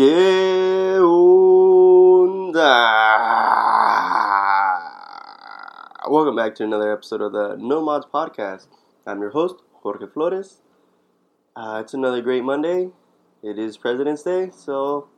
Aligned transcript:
¿Qué 0.00 0.98
onda? 0.98 2.64
Welcome 6.08 6.36
back 6.36 6.54
to 6.54 6.64
another 6.64 6.90
episode 6.90 7.20
of 7.20 7.32
the 7.32 7.56
No 7.58 7.82
Mods 7.82 8.06
Podcast. 8.06 8.68
I'm 9.06 9.20
your 9.20 9.28
host, 9.28 9.56
Jorge 9.82 10.06
Flores. 10.06 10.62
Uh, 11.54 11.82
it's 11.84 11.92
another 11.92 12.22
great 12.22 12.42
Monday. 12.42 12.92
It 13.42 13.58
is 13.58 13.76
President's 13.76 14.22
Day, 14.22 14.48
so 14.56 15.08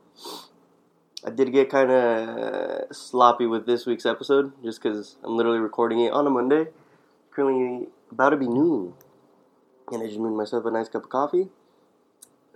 I 1.25 1.29
did 1.29 1.53
get 1.53 1.69
kind 1.69 1.89
of 1.89 2.93
sloppy 2.93 3.45
with 3.45 3.65
this 3.65 3.85
week's 3.85 4.05
episode 4.05 4.51
just 4.61 4.83
because 4.83 5.15
I'm 5.23 5.37
literally 5.37 5.59
recording 5.59 6.01
it 6.01 6.11
on 6.11 6.27
a 6.27 6.29
Monday. 6.29 6.65
Currently 7.31 7.87
about 8.11 8.31
to 8.31 8.35
be 8.35 8.49
noon. 8.49 8.95
And 9.93 10.03
I 10.03 10.07
just 10.07 10.19
made 10.19 10.33
myself 10.33 10.65
a 10.65 10.71
nice 10.71 10.89
cup 10.89 11.05
of 11.05 11.09
coffee. 11.09 11.47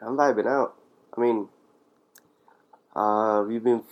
I'm 0.02 0.18
vibing 0.18 0.46
out. 0.46 0.76
I 1.18 1.22
mean, 1.22 1.48
uh, 2.98 3.44
we've 3.48 3.64
been 3.64 3.84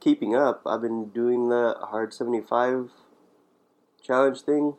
keeping 0.00 0.34
up. 0.36 0.62
I've 0.64 0.80
been 0.80 1.08
doing 1.08 1.48
the 1.48 1.74
hard 1.80 2.14
75 2.14 2.90
challenge 4.00 4.42
thing, 4.42 4.74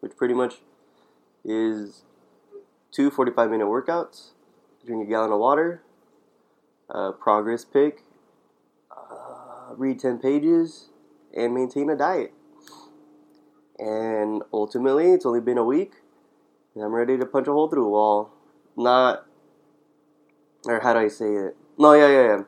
which 0.00 0.16
pretty 0.16 0.34
much 0.34 0.56
is 1.44 2.02
two 2.90 3.10
45 3.10 3.50
minute 3.50 3.68
workouts, 3.68 4.30
drink 4.84 5.06
a 5.06 5.08
gallon 5.08 5.30
of 5.30 5.38
water, 5.38 5.82
uh, 6.92 7.12
progress 7.12 7.64
pick, 7.64 8.02
uh, 8.90 9.74
read 9.76 10.00
10 10.00 10.18
pages, 10.18 10.88
and 11.34 11.54
maintain 11.54 11.88
a 11.88 11.96
diet. 11.96 12.34
And 13.78 14.42
ultimately, 14.52 15.12
it's 15.12 15.24
only 15.24 15.40
been 15.40 15.58
a 15.58 15.64
week, 15.64 15.92
and 16.74 16.82
I'm 16.82 16.92
ready 16.92 17.16
to 17.16 17.24
punch 17.24 17.46
a 17.46 17.52
hole 17.52 17.68
through 17.68 17.86
a 17.86 17.90
wall. 17.90 18.30
Not, 18.76 19.26
or 20.66 20.80
how 20.80 20.92
do 20.92 20.98
I 20.98 21.08
say 21.08 21.32
it? 21.34 21.56
No, 21.78 21.92
yeah, 21.94 22.08
yeah, 22.08 22.22
yeah. 22.22 22.42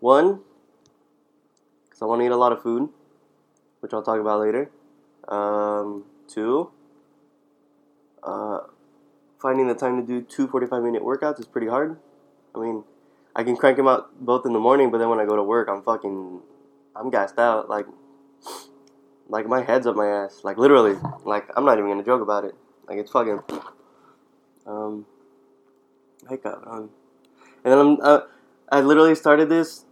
One, 0.00 0.40
because 1.84 2.02
I 2.02 2.04
want 2.06 2.20
to 2.20 2.26
eat 2.26 2.32
a 2.32 2.36
lot 2.36 2.52
of 2.52 2.62
food, 2.62 2.88
which 3.80 3.92
I'll 3.92 4.02
talk 4.02 4.20
about 4.20 4.40
later. 4.40 4.70
Um, 5.28 6.04
two, 6.28 6.70
uh, 8.22 8.60
finding 9.40 9.68
the 9.68 9.74
time 9.74 10.00
to 10.00 10.06
do 10.06 10.20
two 10.20 10.46
45 10.46 10.82
minute 10.82 11.02
workouts 11.02 11.40
is 11.40 11.46
pretty 11.46 11.68
hard. 11.68 11.98
I 12.54 12.58
mean, 12.58 12.84
I 13.34 13.42
can 13.42 13.56
crank 13.56 13.76
them 13.76 13.88
out 13.88 14.10
both 14.24 14.46
in 14.46 14.52
the 14.52 14.60
morning, 14.60 14.90
but 14.90 14.98
then 14.98 15.08
when 15.08 15.18
I 15.18 15.24
go 15.24 15.36
to 15.36 15.42
work, 15.42 15.68
I'm 15.68 15.82
fucking, 15.82 16.40
I'm 16.94 17.10
gassed 17.10 17.38
out. 17.38 17.68
Like, 17.68 17.86
like 19.28 19.46
my 19.46 19.62
head's 19.62 19.86
up 19.86 19.96
my 19.96 20.06
ass. 20.06 20.40
Like 20.44 20.58
literally. 20.58 20.96
Like 21.24 21.48
I'm 21.56 21.64
not 21.64 21.78
even 21.78 21.90
gonna 21.90 22.04
joke 22.04 22.22
about 22.22 22.44
it. 22.44 22.54
Like 22.88 22.98
it's 22.98 23.10
fucking. 23.10 23.40
Um. 24.66 25.06
Hiccup. 26.28 26.62
Um, 26.66 26.90
and 27.64 27.72
then 27.72 27.78
I'm. 27.78 28.00
Uh, 28.00 28.20
I 28.74 28.80
literally 28.80 29.14
started 29.14 29.48
this. 29.48 29.84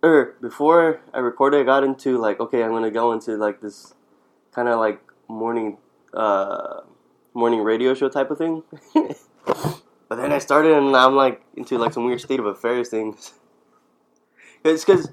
Or 0.00 0.36
before 0.40 1.00
I 1.12 1.18
recorded, 1.18 1.60
I 1.60 1.64
got 1.64 1.82
into 1.82 2.18
like 2.18 2.38
okay, 2.38 2.62
I'm 2.62 2.70
gonna 2.70 2.92
go 2.92 3.10
into 3.10 3.36
like 3.36 3.60
this 3.60 3.94
kind 4.54 4.68
of 4.68 4.78
like 4.78 5.00
morning, 5.26 5.78
uh, 6.12 6.82
morning 7.34 7.62
radio 7.62 7.92
show 7.94 8.08
type 8.08 8.30
of 8.30 8.38
thing. 8.38 8.62
but 8.94 10.16
then 10.16 10.30
I 10.32 10.38
started, 10.38 10.76
and 10.76 10.94
I'm 10.94 11.16
like 11.16 11.42
into 11.56 11.76
like 11.76 11.92
some 11.92 12.04
weird 12.04 12.20
state 12.20 12.38
of 12.38 12.46
affairs 12.46 12.88
things. 12.90 13.34
It's 14.64 14.82
because 14.82 15.12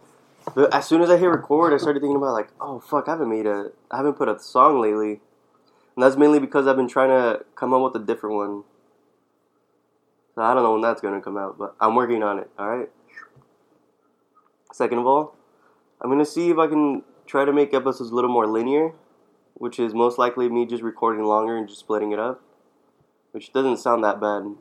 as 0.72 0.88
soon 0.88 1.02
as 1.02 1.10
I 1.10 1.18
hit 1.18 1.26
record, 1.26 1.74
I 1.74 1.78
started 1.78 2.00
thinking 2.00 2.16
about 2.16 2.32
like, 2.32 2.50
oh 2.62 2.80
fuck, 2.80 3.10
I 3.10 3.12
haven't 3.12 3.30
made 3.30 3.46
a, 3.46 3.72
I 3.90 3.98
haven't 3.98 4.14
put 4.14 4.30
a 4.30 4.40
song 4.40 4.80
lately, 4.80 5.20
and 5.96 6.04
that's 6.04 6.16
mainly 6.16 6.40
because 6.40 6.68
I've 6.68 6.78
been 6.78 6.88
trying 6.88 7.10
to 7.10 7.44
come 7.56 7.74
up 7.74 7.82
with 7.82 8.02
a 8.02 8.06
different 8.06 8.36
one. 8.36 8.64
So 10.36 10.42
I 10.42 10.54
don't 10.54 10.64
know 10.64 10.74
when 10.74 10.82
that's 10.82 11.02
gonna 11.02 11.22
come 11.22 11.38
out, 11.38 11.58
but 11.58 11.76
I'm 11.80 11.96
working 11.96 12.24
on 12.24 12.40
it. 12.40 12.50
All 12.58 12.70
right. 12.70 12.90
Second 14.74 15.00
of 15.00 15.06
all, 15.06 15.36
I'm 16.02 16.10
gonna 16.10 16.26
see 16.26 16.50
if 16.50 16.58
I 16.58 16.68
can 16.68 17.04
try 17.26 17.46
to 17.46 17.52
make 17.52 17.74
episodes 17.74 18.12
a 18.12 18.16
little 18.16 18.32
more 18.32 18.48
linear, 18.48 18.94
which 19.56 19.80
is 19.80 19.94
most 19.94 20.18
likely 20.18 20.50
me 20.50 20.66
just 20.66 20.84
recording 20.84 21.24
longer 21.26 21.58
and 21.58 21.68
just 21.68 21.82
splitting 21.82 22.12
it 22.12 22.20
up, 22.20 22.42
which 23.32 23.52
doesn't 23.52 23.78
sound 23.78 24.04
that 24.04 24.20
bad. 24.20 24.56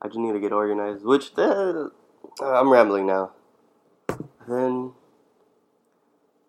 I 0.00 0.08
just 0.08 0.18
need 0.18 0.32
to 0.32 0.40
get 0.40 0.52
organized, 0.52 1.04
which 1.04 1.30
uh, 1.38 1.88
I'm 2.42 2.70
rambling 2.70 3.06
now. 3.06 3.30
Then 4.48 4.92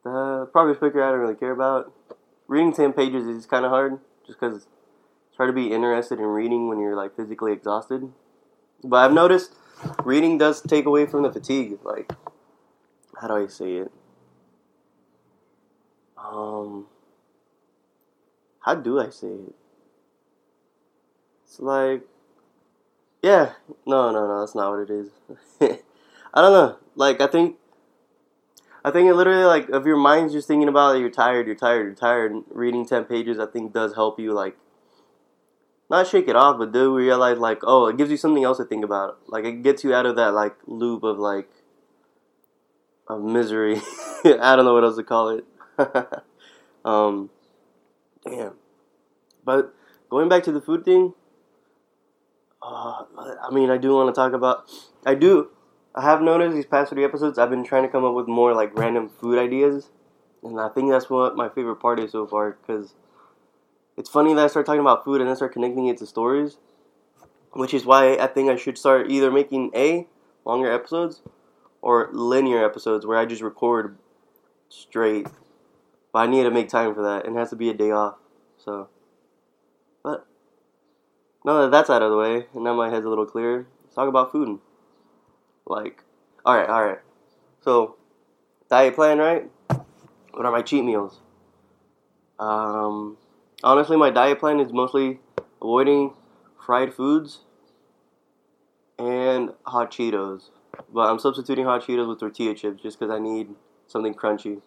the 0.03 0.49
progress 0.51 0.77
picker 0.79 1.03
I 1.03 1.11
don't 1.11 1.19
really 1.19 1.35
care 1.35 1.51
about. 1.51 1.93
Reading 2.47 2.73
ten 2.73 2.93
pages 2.93 3.27
is 3.27 3.45
kind 3.45 3.63
of 3.63 3.71
hard, 3.71 3.99
just 4.25 4.39
because 4.39 4.67
hard 5.37 5.49
to 5.49 5.53
be 5.53 5.71
interested 5.71 6.19
in 6.19 6.25
reading 6.25 6.67
when 6.67 6.79
you're 6.79 6.95
like 6.95 7.15
physically 7.15 7.51
exhausted. 7.53 8.11
But 8.83 8.97
I've 8.97 9.13
noticed 9.13 9.55
reading 10.03 10.37
does 10.37 10.61
take 10.61 10.85
away 10.85 11.05
from 11.05 11.23
the 11.23 11.31
fatigue. 11.31 11.79
Like, 11.83 12.11
how 13.19 13.27
do 13.27 13.35
I 13.35 13.47
say 13.47 13.77
it? 13.77 13.91
Um, 16.17 16.87
how 18.61 18.75
do 18.75 18.99
I 18.99 19.09
say 19.09 19.27
it? 19.27 19.55
It's 21.45 21.59
like, 21.59 22.01
yeah, 23.21 23.53
no, 23.85 24.11
no, 24.11 24.27
no, 24.27 24.39
that's 24.39 24.55
not 24.55 24.71
what 24.71 24.89
it 24.89 24.89
is. 24.89 25.09
I 26.33 26.41
don't 26.41 26.53
know. 26.53 26.77
Like, 26.95 27.21
I 27.21 27.27
think 27.27 27.57
I 28.85 28.91
think 28.91 29.09
it 29.09 29.13
literally 29.13 29.45
like 29.45 29.69
if 29.69 29.85
your 29.85 29.97
mind's 29.97 30.33
just 30.33 30.47
thinking 30.47 30.67
about 30.67 30.95
it, 30.95 30.99
you're 30.99 31.09
tired, 31.09 31.47
you're 31.47 31.55
tired, 31.55 31.85
you're 31.85 31.95
tired. 31.95 32.33
Reading 32.49 32.85
ten 32.85 33.05
pages, 33.05 33.39
I 33.39 33.45
think, 33.45 33.73
does 33.73 33.95
help 33.95 34.19
you 34.19 34.33
like 34.33 34.57
not 35.93 36.07
shake 36.07 36.27
it 36.27 36.35
off, 36.35 36.57
but 36.57 36.71
do 36.71 36.95
realize 36.95 37.37
like 37.37 37.59
oh, 37.63 37.87
it 37.87 37.97
gives 37.97 38.09
you 38.09 38.17
something 38.17 38.43
else 38.43 38.57
to 38.57 38.65
think 38.65 38.83
about. 38.83 39.19
Like 39.27 39.45
it 39.45 39.63
gets 39.63 39.83
you 39.83 39.93
out 39.93 40.05
of 40.05 40.15
that 40.15 40.33
like 40.33 40.55
loop 40.65 41.03
of 41.03 41.19
like 41.19 41.49
of 43.07 43.21
misery. 43.21 43.79
I 44.25 44.55
don't 44.55 44.65
know 44.65 44.73
what 44.73 44.83
else 44.83 44.97
to 44.97 45.03
call 45.03 45.29
it. 45.29 45.45
um, 46.85 47.29
damn. 48.25 48.53
But 49.45 49.73
going 50.09 50.29
back 50.29 50.43
to 50.43 50.51
the 50.51 50.61
food 50.61 50.83
thing, 50.83 51.13
uh, 52.61 53.03
I 53.17 53.49
mean, 53.51 53.69
I 53.69 53.77
do 53.77 53.93
want 53.93 54.13
to 54.13 54.19
talk 54.19 54.33
about. 54.33 54.69
I 55.05 55.13
do. 55.13 55.49
I 55.95 56.01
have 56.01 56.21
noticed 56.23 56.55
these 56.55 56.65
past 56.65 56.91
three 56.91 57.05
episodes, 57.05 57.37
I've 57.37 57.51
been 57.51 57.63
trying 57.63 57.83
to 57.83 57.89
come 57.89 58.03
up 58.03 58.15
with 58.15 58.27
more 58.27 58.55
like 58.55 58.75
random 58.75 59.09
food 59.09 59.37
ideas, 59.37 59.91
and 60.41 60.59
I 60.59 60.69
think 60.69 60.89
that's 60.89 61.07
what 61.07 61.35
my 61.35 61.49
favorite 61.49 61.75
part 61.75 61.99
is 61.99 62.11
so 62.11 62.25
far. 62.25 62.57
Because 62.59 62.95
it's 63.97 64.09
funny 64.09 64.33
that 64.33 64.43
I 64.43 64.47
start 64.47 64.65
talking 64.65 64.81
about 64.81 65.03
food 65.03 65.21
and 65.21 65.29
then 65.29 65.35
start 65.35 65.53
connecting 65.53 65.87
it 65.87 65.97
to 65.97 66.05
stories, 66.05 66.57
which 67.51 67.73
is 67.73 67.85
why 67.85 68.15
I 68.17 68.27
think 68.27 68.49
I 68.49 68.55
should 68.55 68.77
start 68.77 69.11
either 69.11 69.31
making 69.31 69.71
a 69.75 70.07
longer 70.45 70.71
episodes 70.71 71.21
or 71.81 72.09
linear 72.11 72.65
episodes 72.65 73.05
where 73.05 73.17
I 73.17 73.25
just 73.25 73.41
record 73.41 73.97
straight. 74.69 75.27
But 76.11 76.19
I 76.19 76.27
need 76.27 76.43
to 76.43 76.51
make 76.51 76.69
time 76.69 76.93
for 76.93 77.03
that, 77.03 77.25
and 77.25 77.35
it 77.35 77.39
has 77.39 77.49
to 77.51 77.55
be 77.55 77.69
a 77.69 77.73
day 77.73 77.91
off. 77.91 78.15
So, 78.57 78.87
but 80.03 80.27
now 81.43 81.61
that 81.61 81.71
that's 81.71 81.89
out 81.89 82.01
of 82.01 82.11
the 82.11 82.17
way, 82.17 82.45
and 82.53 82.63
now 82.63 82.73
my 82.73 82.89
head's 82.89 83.05
a 83.05 83.09
little 83.09 83.25
clearer, 83.25 83.67
let's 83.83 83.95
talk 83.95 84.07
about 84.07 84.31
food. 84.31 84.59
Like, 85.65 86.03
all 86.45 86.55
right, 86.55 86.69
all 86.69 86.85
right. 86.85 86.99
So, 87.61 87.95
diet 88.69 88.95
plan, 88.95 89.17
right? 89.17 89.49
What 90.33 90.45
are 90.45 90.51
my 90.51 90.61
cheat 90.61 90.83
meals? 90.83 91.19
Um, 92.39 93.17
honestly, 93.63 93.97
my 93.97 94.09
diet 94.09 94.39
plan 94.39 94.59
is 94.59 94.71
mostly 94.71 95.19
avoiding 95.61 96.13
fried 96.65 96.93
foods 96.93 97.39
and 98.99 99.51
hot 99.65 99.91
Cheetos. 99.91 100.49
But 100.91 101.09
I'm 101.09 101.19
substituting 101.19 101.65
hot 101.65 101.83
Cheetos 101.83 102.07
with 102.07 102.19
tortilla 102.19 102.53
chips 102.55 102.81
just 102.81 102.99
because 102.99 103.13
I 103.13 103.19
need 103.19 103.49
something 103.87 104.13
crunchy 104.13 104.61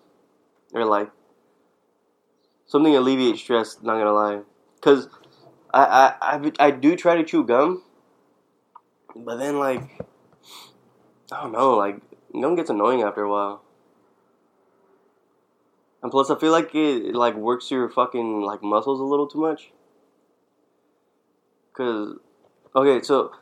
or 0.73 0.85
like 0.85 1.11
something 2.67 2.93
to 2.93 2.99
alleviate 2.99 3.37
stress. 3.37 3.79
Not 3.83 3.99
gonna 3.99 4.13
lie, 4.13 4.41
because 4.77 5.09
I, 5.73 6.15
I 6.21 6.37
I 6.37 6.53
I 6.59 6.71
do 6.71 6.97
try 6.97 7.17
to 7.17 7.25
chew 7.25 7.45
gum, 7.45 7.83
but 9.15 9.37
then 9.37 9.59
like 9.59 9.83
I 11.33 11.43
don't 11.43 11.53
know, 11.53 11.75
like 11.77 12.01
gum 12.33 12.55
gets 12.55 12.71
annoying 12.71 13.03
after 13.03 13.23
a 13.23 13.31
while. 13.31 13.63
And 16.07 16.13
plus, 16.13 16.31
I 16.31 16.39
feel 16.39 16.53
like 16.53 16.73
it, 16.73 17.07
it 17.07 17.15
like 17.17 17.35
works 17.35 17.69
your 17.69 17.89
fucking 17.89 18.43
like 18.43 18.63
muscles 18.63 19.01
a 19.01 19.03
little 19.03 19.27
too 19.27 19.41
much. 19.41 19.73
Cause, 21.73 22.19
okay, 22.77 23.03
so, 23.03 23.33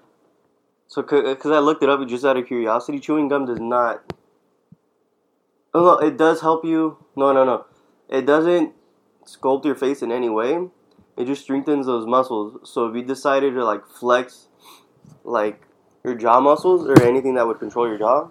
so 0.86 1.02
cause 1.02 1.52
I 1.52 1.58
looked 1.58 1.82
it 1.82 1.90
up 1.90 2.08
just 2.08 2.24
out 2.24 2.38
of 2.38 2.46
curiosity, 2.46 3.00
chewing 3.00 3.28
gum 3.28 3.44
does 3.44 3.60
not. 3.60 4.14
Oh 5.74 5.84
no, 5.84 5.98
it 5.98 6.16
does 6.16 6.40
help 6.40 6.64
you. 6.64 6.96
No, 7.14 7.34
no, 7.34 7.44
no, 7.44 7.66
it 8.08 8.24
doesn't 8.24 8.72
sculpt 9.26 9.66
your 9.66 9.74
face 9.74 10.00
in 10.00 10.10
any 10.10 10.30
way. 10.30 10.66
It 11.18 11.26
just 11.26 11.42
strengthens 11.42 11.84
those 11.84 12.06
muscles. 12.06 12.66
So 12.66 12.86
if 12.86 12.96
you 12.96 13.02
decided 13.02 13.52
to 13.52 13.62
like 13.62 13.86
flex, 13.86 14.48
like 15.22 15.60
your 16.02 16.14
jaw 16.14 16.40
muscles 16.40 16.88
or 16.88 17.02
anything 17.02 17.34
that 17.34 17.46
would 17.46 17.58
control 17.58 17.86
your 17.86 17.98
jaw, 17.98 18.28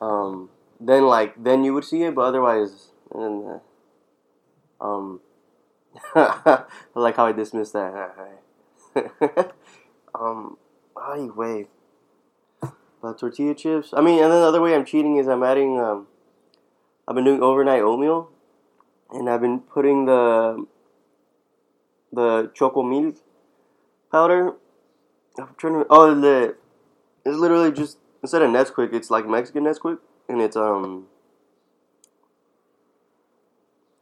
um, 0.00 0.48
then 0.86 1.06
like 1.06 1.42
then 1.42 1.64
you 1.64 1.74
would 1.74 1.84
see 1.84 2.02
it. 2.02 2.14
But 2.14 2.22
otherwise, 2.22 2.90
and, 3.14 3.60
uh, 4.80 4.84
um, 4.84 5.20
I 6.14 6.64
like 6.94 7.16
how 7.16 7.26
I 7.26 7.32
dismissed 7.32 7.72
that. 7.74 8.16
um, 10.14 10.56
anyway, 11.12 11.66
tortilla 13.18 13.54
chips. 13.54 13.90
I 13.92 14.00
mean, 14.00 14.22
and 14.22 14.32
then 14.32 14.40
the 14.40 14.46
other 14.46 14.60
way 14.60 14.74
I'm 14.74 14.84
cheating 14.84 15.16
is 15.16 15.28
I'm 15.28 15.42
adding. 15.42 15.78
Um, 15.78 16.06
I've 17.06 17.14
been 17.14 17.24
doing 17.24 17.42
overnight 17.42 17.82
oatmeal, 17.82 18.30
and 19.10 19.28
I've 19.28 19.40
been 19.40 19.60
putting 19.60 20.06
the 20.06 20.66
the 22.12 22.50
choco 22.54 22.82
milk 22.82 23.16
powder. 24.10 24.54
I'm 25.38 25.54
trying 25.56 25.74
to. 25.74 25.86
Oh, 25.90 26.14
the 26.14 26.56
it's 27.24 27.36
literally 27.36 27.72
just 27.72 27.98
instead 28.22 28.42
of 28.42 28.50
Nesquik, 28.50 28.92
it's 28.92 29.10
like 29.10 29.26
Mexican 29.26 29.64
Nesquik, 29.64 29.98
and 30.32 30.40
it's 30.40 30.56
um. 30.56 31.06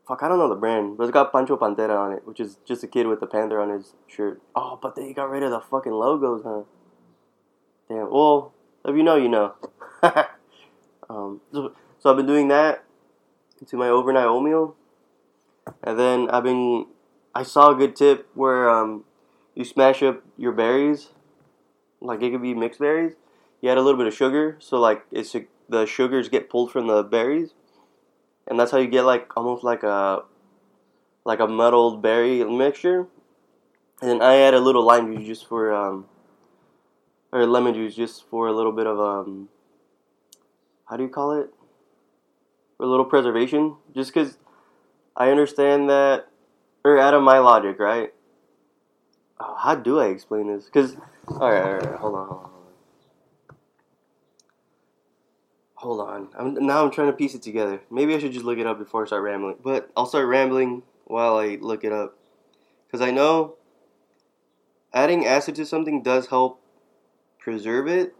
Fuck, 0.07 0.23
I 0.23 0.29
don't 0.29 0.39
know 0.39 0.49
the 0.49 0.57
brand, 0.57 0.97
but 0.97 1.05
it's 1.05 1.13
got 1.13 1.33
Pancho 1.33 1.57
Pantera 1.57 1.97
on 1.97 2.13
it, 2.13 2.27
which 2.27 2.41
is 2.41 2.57
just 2.65 2.83
a 2.83 2.89
kid 2.89 3.07
with 3.07 3.23
a 3.23 3.27
panther 3.27 3.61
on 3.61 3.71
his 3.71 3.95
shirt. 4.09 4.41
Oh, 4.57 4.79
but 4.81 4.97
they 4.97 5.13
got 5.13 5.31
rid 5.31 5.43
of 5.43 5.51
the 5.51 5.61
fucking 5.61 5.93
logos, 5.93 6.43
huh? 6.45 6.63
Damn. 7.89 8.11
Well, 8.11 8.53
if 8.85 8.97
you 8.97 9.03
know, 9.03 9.17
you 9.17 9.29
know. 9.29 9.55
um, 11.11 11.41
so, 11.53 11.73
so 11.99 12.11
I've 12.11 12.17
been 12.17 12.27
doing 12.27 12.49
that 12.49 12.85
to 13.67 13.77
my 13.77 13.89
overnight 13.89 14.27
oatmeal, 14.27 14.75
and 15.83 15.99
then 15.99 16.31
I've 16.31 16.45
been. 16.45 16.87
I 17.33 17.45
saw 17.45 17.71
a 17.71 17.77
good 17.77 17.95
tip 17.95 18.29
where 18.35 18.69
um, 18.69 19.05
you 19.55 19.65
smash 19.65 20.03
up 20.03 20.25
your 20.37 20.51
berries, 20.51 21.11
like 22.01 22.23
it 22.23 22.31
could 22.31 22.43
be 22.43 22.55
mixed 22.55 22.81
berries. 22.81 23.15
You 23.61 23.71
add 23.71 23.79
a 23.79 23.83
little 23.83 23.99
bit 23.99 24.09
of 24.09 24.15
sugar, 24.15 24.57
so 24.59 24.81
like 24.81 25.05
it's 25.13 25.37
the 25.71 25.87
sugars 25.87 26.29
get 26.29 26.51
pulled 26.51 26.73
from 26.73 26.89
the 26.89 27.03
berries, 27.03 27.55
and 28.47 28.59
that's 28.59 28.73
how 28.73 28.79
you 28.79 28.89
get 28.89 29.05
like 29.05 29.31
almost 29.37 29.65
like 29.65 29.83
a 29.83 30.25
like 31.25 31.41
a 31.41 31.47
muddled 31.47 32.03
berry 32.03 32.45
mixture. 32.45 33.07
And 34.03 34.11
then 34.11 34.23
I 34.23 34.37
add 34.37 34.55
a 34.55 34.61
little 34.61 34.85
lime 34.85 35.15
juice 35.15 35.27
just 35.27 35.47
for 35.47 35.73
um, 35.73 36.07
or 37.33 37.47
lemon 37.47 37.75
juice 37.75 37.95
just 37.95 38.25
for 38.29 38.49
a 38.49 38.53
little 38.53 38.73
bit 38.73 38.87
of 38.87 38.99
um, 38.99 39.49
how 40.87 40.97
do 40.97 41.05
you 41.05 41.09
call 41.09 41.33
it? 41.33 41.51
For 42.77 42.85
a 42.85 42.89
little 42.89 43.05
preservation, 43.05 43.77
just 43.95 44.13
because 44.13 44.39
I 45.17 45.31
understand 45.31 45.89
that, 45.91 46.29
or 46.85 46.99
out 46.99 47.15
of 47.15 47.23
my 47.23 47.39
logic, 47.39 47.79
right? 47.79 48.13
How 49.39 49.75
do 49.75 50.01
I 50.01 50.07
explain 50.07 50.49
this? 50.49 50.65
Because 50.65 50.97
all 51.29 51.53
right, 51.53 51.63
all 51.63 51.75
right, 51.75 51.99
hold 51.99 52.15
on, 52.15 52.27
hold 52.27 52.41
on. 52.45 52.50
Hold 55.81 56.03
on. 56.03 56.29
I'm, 56.39 56.67
now 56.67 56.85
I'm 56.85 56.91
trying 56.91 57.07
to 57.07 57.15
piece 57.15 57.35
it 57.35 57.41
together. 57.41 57.81
Maybe 57.91 58.15
I 58.15 58.19
should 58.19 58.33
just 58.33 58.45
look 58.45 58.59
it 58.59 58.67
up 58.67 58.79
before 58.79 59.03
I 59.03 59.07
start 59.07 59.23
rambling. 59.23 59.57
But 59.65 59.91
I'll 59.97 60.05
start 60.05 60.27
rambling 60.27 60.83
while 61.07 61.39
I 61.39 61.57
look 61.59 61.85
it 61.85 61.93
up. 61.93 62.19
Because 62.87 63.01
I 63.01 63.11
know 63.11 63.55
adding 64.93 65.25
acid 65.25 65.55
to 65.55 65.65
something 65.65 66.03
does 66.03 66.27
help 66.27 66.61
preserve 67.39 67.89
it, 67.89 68.15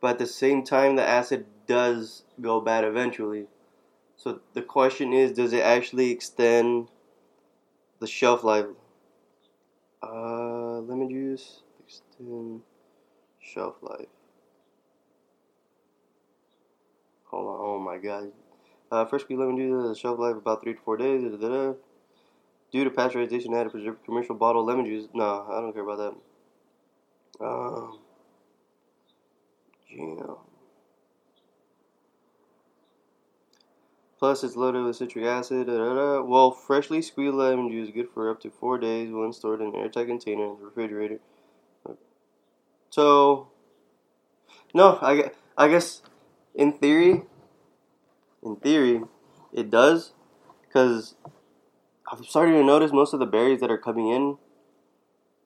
but 0.00 0.12
at 0.12 0.18
the 0.20 0.28
same 0.28 0.62
time, 0.62 0.94
the 0.94 1.02
acid 1.04 1.46
does 1.66 2.22
go 2.40 2.60
bad 2.60 2.84
eventually. 2.84 3.46
So 4.16 4.38
the 4.52 4.62
question 4.62 5.12
is 5.12 5.32
does 5.32 5.52
it 5.52 5.62
actually 5.62 6.12
extend 6.12 6.86
the 7.98 8.06
shelf 8.06 8.44
life? 8.44 8.66
Uh, 10.00 10.78
lemon 10.78 11.10
juice, 11.10 11.62
extend 11.84 12.60
shelf 13.40 13.74
life. 13.82 14.06
Hold 17.32 17.46
on. 17.48 17.56
Oh 17.60 17.78
my 17.78 17.98
god. 17.98 18.30
Uh, 18.90 19.04
fresh 19.06 19.22
squeezed 19.22 19.40
lemon 19.40 19.56
juice 19.56 19.98
shelf 19.98 20.18
life 20.18 20.36
about 20.36 20.62
three 20.62 20.74
to 20.74 20.80
four 20.80 20.96
days. 20.96 21.22
Da, 21.22 21.30
da, 21.30 21.48
da. 21.48 21.72
Due 22.70 22.84
to 22.84 22.90
pasteurization, 22.90 23.58
added 23.58 23.72
preserved 23.72 24.04
commercial 24.04 24.34
bottle 24.34 24.64
lemon 24.64 24.86
juice. 24.86 25.08
No, 25.14 25.46
I 25.50 25.60
don't 25.60 25.72
care 25.72 25.82
about 25.82 25.98
that. 27.40 27.44
Um, 27.44 27.98
yeah. 29.90 30.34
Plus, 34.18 34.44
it's 34.44 34.54
loaded 34.54 34.84
with 34.84 34.96
citric 34.96 35.24
acid. 35.24 35.66
Da, 35.66 35.76
da, 35.76 35.94
da. 35.94 36.22
Well, 36.22 36.52
freshly 36.52 37.02
squeezed 37.02 37.34
lemon 37.34 37.70
juice 37.70 37.88
is 37.88 37.94
good 37.94 38.08
for 38.12 38.30
up 38.30 38.40
to 38.42 38.50
four 38.50 38.78
days 38.78 39.10
when 39.10 39.32
stored 39.32 39.60
in 39.60 39.68
an 39.68 39.74
airtight 39.74 40.06
container 40.06 40.44
in 40.44 40.58
the 40.58 40.64
refrigerator. 40.66 41.18
So, 42.90 43.48
no, 44.74 44.98
I, 45.00 45.30
I 45.56 45.68
guess 45.68 46.02
in 46.54 46.72
theory, 46.72 47.22
in 48.42 48.56
theory, 48.56 49.02
it 49.52 49.70
does, 49.70 50.12
because 50.66 51.14
I'm 52.10 52.24
starting 52.24 52.54
to 52.54 52.64
notice 52.64 52.92
most 52.92 53.12
of 53.14 53.20
the 53.20 53.26
berries 53.26 53.60
that 53.60 53.70
are 53.70 53.78
coming 53.78 54.08
in, 54.08 54.36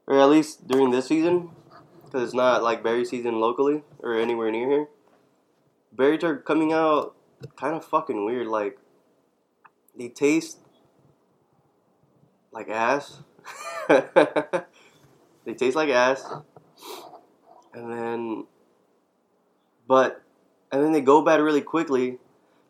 or 0.06 0.18
at 0.18 0.28
least 0.28 0.66
during 0.66 0.90
this 0.90 1.06
season, 1.06 1.50
because 2.04 2.22
it's 2.22 2.34
not 2.34 2.62
like 2.62 2.82
berry 2.82 3.04
season 3.04 3.40
locally 3.40 3.82
or 3.98 4.18
anywhere 4.18 4.50
near 4.50 4.68
here. 4.68 4.88
Berries 5.92 6.24
are 6.24 6.36
coming 6.36 6.72
out 6.72 7.14
kind 7.56 7.74
of 7.74 7.84
fucking 7.84 8.24
weird. 8.24 8.46
Like 8.46 8.78
they 9.96 10.08
taste 10.08 10.58
like 12.52 12.68
ass. 12.68 13.20
they 13.88 15.54
taste 15.56 15.76
like 15.76 15.88
ass, 15.88 16.26
and 17.72 17.92
then, 17.92 18.46
but 19.86 20.25
and 20.72 20.82
then 20.82 20.92
they 20.92 21.00
go 21.00 21.22
bad 21.22 21.40
really 21.40 21.60
quickly. 21.60 22.18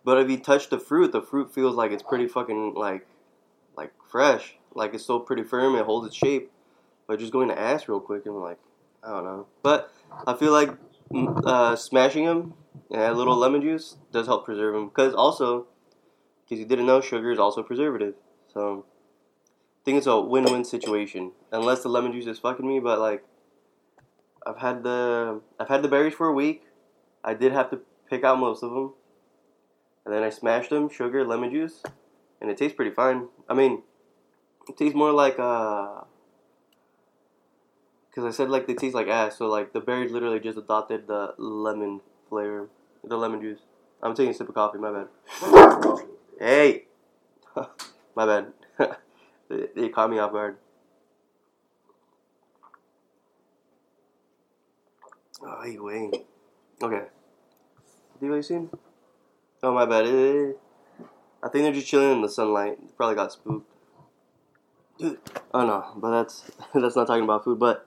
But 0.04 0.19
if 0.19 0.31
you 0.31 0.38
touch 0.38 0.70
the 0.70 0.78
fruit, 0.78 1.12
the 1.12 1.22
fruit 1.22 1.52
feels 1.52 1.75
like 1.75 1.90
it's 1.90 2.02
pretty 2.02 2.28
fucking 2.28 2.75
like 2.75 3.06
like 3.76 3.93
fresh. 4.08 4.56
Like 4.75 4.94
it's 4.94 5.04
still 5.04 5.20
pretty 5.20 5.43
firm. 5.43 5.75
It 5.75 5.84
holds 5.84 6.06
its 6.06 6.16
shape. 6.16 6.50
But 7.06 7.19
just 7.19 7.32
going 7.32 7.48
to 7.48 7.58
ass 7.58 7.88
real 7.88 8.00
quick, 8.00 8.26
and 8.26 8.37
like 8.37 8.58
I 9.02 9.10
don't 9.10 9.25
know. 9.25 9.46
But 9.62 9.93
I 10.26 10.34
feel 10.34 10.52
like 10.52 10.70
mm, 11.10 11.46
uh, 11.46 11.76
smashing 11.76 12.25
them 12.25 12.54
and 12.90 13.00
a 13.00 13.12
little 13.12 13.37
lemon 13.37 13.62
juice 13.62 13.96
does 14.12 14.26
help 14.26 14.44
preserve 14.44 14.75
them. 14.75 14.88
Because 14.88 15.14
also, 15.14 15.66
because 16.44 16.60
you 16.60 16.66
didn't 16.66 16.87
know, 16.87 17.00
sugar 17.00 17.31
is 17.31 17.38
also 17.38 17.62
preservative. 17.62 18.14
So 18.52 18.84
I 19.82 19.84
think 19.84 19.99
it's 19.99 20.06
a 20.06 20.20
win-win 20.20 20.64
situation. 20.64 21.32
Unless 21.52 21.82
the 21.82 21.88
lemon 21.88 22.12
juice 22.12 22.26
is 22.26 22.38
fucking 22.38 22.66
me, 22.66 22.81
but 22.81 22.99
like 22.99 23.25
I've 24.46 24.58
had 24.58 24.82
the 24.82 25.40
I've 25.58 25.69
had 25.69 25.82
the 25.82 25.88
berries 25.88 26.14
for 26.14 26.26
a 26.28 26.32
week. 26.32 26.64
I 27.25 27.34
did 27.34 27.52
have 27.52 27.70
to 27.70 27.81
pick 28.08 28.25
out 28.25 28.38
most 28.38 28.62
of 28.62 28.70
them. 28.70 28.94
And 30.05 30.14
then 30.14 30.23
I 30.23 30.31
smashed 30.31 30.70
them, 30.70 30.88
sugar, 30.88 31.25
lemon 31.25 31.50
juice, 31.50 31.82
and 32.41 32.50
it 32.50 32.56
tastes 32.56 32.76
pretty 32.76 32.93
fine. 32.93 33.29
I 33.49 33.55
mean, 33.55 33.82
it 34.69 34.76
tastes 34.76 34.94
more 34.94 35.12
like 35.12 35.38
uh 35.38 36.03
because 38.08 38.25
I 38.25 38.35
said 38.35 38.49
like 38.49 38.67
they 38.67 38.75
taste 38.75 38.94
like 38.94 39.08
ass, 39.08 39.37
so 39.37 39.47
like 39.47 39.73
the 39.73 39.81
berries 39.81 40.11
literally 40.11 40.41
just 40.41 40.56
adopted 40.56 41.06
the 41.06 41.35
lemon 41.37 42.00
flavor, 42.29 42.69
the 43.04 43.16
lemon 43.16 43.40
juice. 43.40 43.61
I'm 44.02 44.14
taking 44.14 44.30
a 44.30 44.35
sip 44.35 44.49
of 44.49 44.54
coffee. 44.54 44.78
My 44.78 44.92
bad. 44.92 45.09
hey, 46.38 46.85
my 48.16 48.26
bad. 48.26 48.52
they, 49.49 49.66
they 49.75 49.88
caught 49.88 50.11
me 50.11 50.19
off 50.19 50.33
guard. 50.33 50.57
Oh, 55.42 55.62
hey, 55.62 55.76
wait. 55.78 56.26
Okay. 56.83 57.02
Have 58.20 58.30
you 58.30 58.42
seen? 58.42 58.70
Oh 59.62 59.75
my 59.75 59.85
bad. 59.85 60.06
I 61.42 61.49
think 61.49 61.64
they're 61.64 61.73
just 61.73 61.87
chilling 61.87 62.12
in 62.12 62.23
the 62.23 62.30
sunlight. 62.30 62.78
Probably 62.96 63.14
got 63.14 63.32
spooked. 63.32 63.70
Dude. 64.99 65.18
Oh 65.52 65.66
no, 65.66 65.92
but 65.96 66.11
that's 66.11 66.50
that's 66.75 66.96
not 66.96 67.06
talking 67.06 67.25
about 67.25 67.44
food. 67.44 67.58
But 67.58 67.87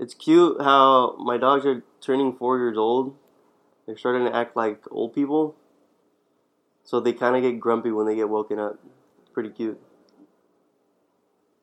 it's 0.00 0.12
cute 0.12 0.60
how 0.60 1.16
my 1.18 1.36
dogs 1.36 1.64
are 1.66 1.84
turning 2.00 2.32
four 2.34 2.58
years 2.58 2.76
old. 2.76 3.16
They're 3.86 3.96
starting 3.96 4.26
to 4.26 4.34
act 4.34 4.56
like 4.56 4.82
old 4.90 5.14
people. 5.14 5.54
So 6.82 6.98
they 6.98 7.12
kind 7.12 7.36
of 7.36 7.42
get 7.42 7.60
grumpy 7.60 7.92
when 7.92 8.06
they 8.06 8.16
get 8.16 8.28
woken 8.28 8.58
up. 8.58 8.80
Pretty 9.32 9.50
cute. 9.50 9.80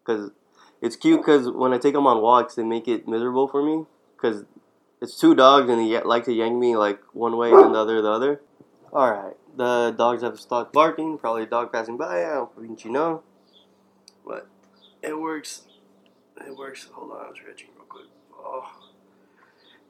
Cause 0.06 0.32
it's 0.82 0.96
cute 0.96 1.20
because 1.20 1.50
when 1.50 1.74
I 1.74 1.78
take 1.78 1.94
them 1.94 2.08
on 2.08 2.22
walks, 2.22 2.56
they 2.56 2.64
make 2.64 2.88
it 2.88 3.06
miserable 3.06 3.48
for 3.50 3.62
me. 3.62 3.86
Cause 4.18 4.46
it's 5.06 5.20
two 5.20 5.36
dogs 5.36 5.70
and 5.70 5.80
they 5.80 6.02
like 6.02 6.26
to 6.26 6.34
yank 6.34 6.58
me 6.58 6.76
like 6.76 7.00
one 7.14 7.38
way 7.38 7.52
and 7.52 7.76
the 7.76 7.80
other 7.80 8.02
the 8.02 8.10
other. 8.10 8.42
All 8.92 9.12
right, 9.12 9.36
the 9.56 9.94
dogs 9.96 10.24
have 10.24 10.40
stopped 10.40 10.74
barking. 10.74 11.20
Probably 11.20 11.44
a 11.44 11.46
dog 11.46 11.72
passing 11.72 11.96
by. 11.96 12.26
I 12.26 12.34
don't 12.34 12.60
think 12.60 12.84
you 12.84 12.92
know, 12.92 13.22
but 14.26 14.48
it 15.04 15.20
works. 15.20 15.62
It 16.46 16.58
works. 16.58 16.88
Hold 16.92 17.12
on, 17.12 17.28
I'm 17.28 17.36
stretching 17.36 17.70
real 17.76 17.86
quick. 17.86 18.06
Oh, 18.36 18.66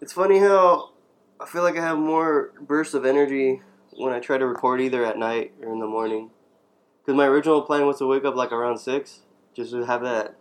it's 0.01 0.11
funny 0.11 0.39
how 0.39 0.91
I 1.39 1.45
feel 1.45 1.63
like 1.63 1.77
I 1.77 1.81
have 1.81 1.97
more 1.97 2.51
bursts 2.59 2.93
of 2.93 3.05
energy 3.05 3.61
when 3.97 4.11
I 4.11 4.19
try 4.19 4.37
to 4.37 4.45
record 4.45 4.81
either 4.81 5.05
at 5.05 5.17
night 5.17 5.53
or 5.61 5.71
in 5.71 5.79
the 5.79 5.87
morning. 5.87 6.31
Because 7.01 7.15
my 7.15 7.25
original 7.25 7.61
plan 7.61 7.85
was 7.85 7.99
to 7.99 8.07
wake 8.07 8.25
up 8.25 8.35
like 8.35 8.51
around 8.51 8.79
six, 8.79 9.21
just 9.55 9.71
to 9.71 9.85
have 9.85 10.01
that 10.01 10.35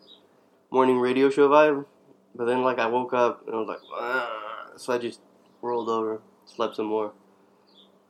morning 0.73 0.99
radio 0.99 1.31
show 1.31 1.49
vibe. 1.49 1.87
But 2.35 2.47
then 2.47 2.63
like 2.63 2.81
I 2.81 2.87
woke 2.87 3.15
up 3.15 3.47
and 3.47 3.55
I 3.55 3.59
was 3.59 3.69
like, 3.69 4.44
so 4.77 4.93
I 4.93 4.99
just 4.99 5.21
rolled 5.63 5.89
over, 5.89 6.21
slept 6.45 6.77
some 6.77 6.87
more. 6.87 7.13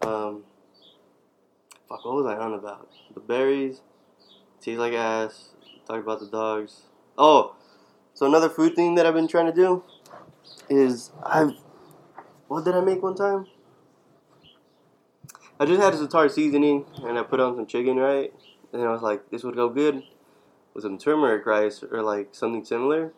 Um, 0.03 0.45
fuck, 1.89 2.05
what 2.05 2.15
was 2.15 2.27
I 2.27 2.37
on 2.37 2.55
about? 2.55 2.91
The 3.15 3.21
berries, 3.21 3.81
tastes 4.61 4.79
like 4.79 4.93
ass. 4.93 5.51
Talk 5.87 6.03
about 6.03 6.21
the 6.21 6.27
dogs. 6.27 6.83
Oh, 7.19 7.57
so 8.15 8.27
another 8.27 8.49
food 8.49 8.75
thing 8.75 8.95
that 8.95 9.07
I've 9.07 9.15
been 9.15 9.29
trying 9.29 9.47
to 9.47 9.53
do 9.53 9.85
is 10.71 11.11
I've 11.23 11.53
what 12.49 12.65
did 12.65 12.75
I 12.75 12.81
make 12.81 13.03
one 13.03 13.15
time? 13.15 13.47
I 15.59 15.67
just 15.67 15.81
had 15.81 15.95
a 15.95 16.07
tartar 16.07 16.29
seasoning 16.29 16.85
and 17.03 17.19
I 17.19 17.23
put 17.23 17.41
on 17.41 17.57
some 17.57 17.67
chicken, 17.67 17.97
right? 17.97 18.33
And 18.73 18.83
I 18.83 18.91
was 18.91 19.03
like, 19.03 19.31
this 19.31 19.45
would 19.45 19.55
go 19.55 19.69
good 19.69 20.03
with 20.75 20.83
some 20.83 20.99
turmeric 20.99 21.47
rice 21.47 21.83
or 21.83 22.03
like 22.03 22.35
something 22.35 22.65
similar. 22.65 23.13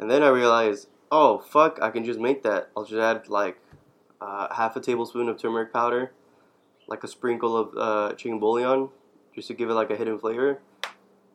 And 0.00 0.10
then 0.10 0.22
I 0.22 0.28
realized, 0.28 0.88
oh 1.10 1.38
fuck, 1.38 1.78
I 1.80 1.90
can 1.90 2.04
just 2.04 2.18
make 2.18 2.42
that. 2.42 2.70
I'll 2.76 2.84
just 2.84 3.00
add 3.00 3.28
like 3.28 3.58
uh, 4.20 4.54
half 4.54 4.76
a 4.76 4.80
tablespoon 4.80 5.28
of 5.28 5.38
turmeric 5.38 5.72
powder, 5.72 6.12
like 6.86 7.04
a 7.04 7.08
sprinkle 7.08 7.56
of 7.56 7.76
uh, 7.76 8.14
chicken 8.14 8.38
bouillon, 8.38 8.90
just 9.34 9.48
to 9.48 9.54
give 9.54 9.70
it 9.70 9.74
like 9.74 9.90
a 9.90 9.96
hidden 9.96 10.18
flavor, 10.18 10.60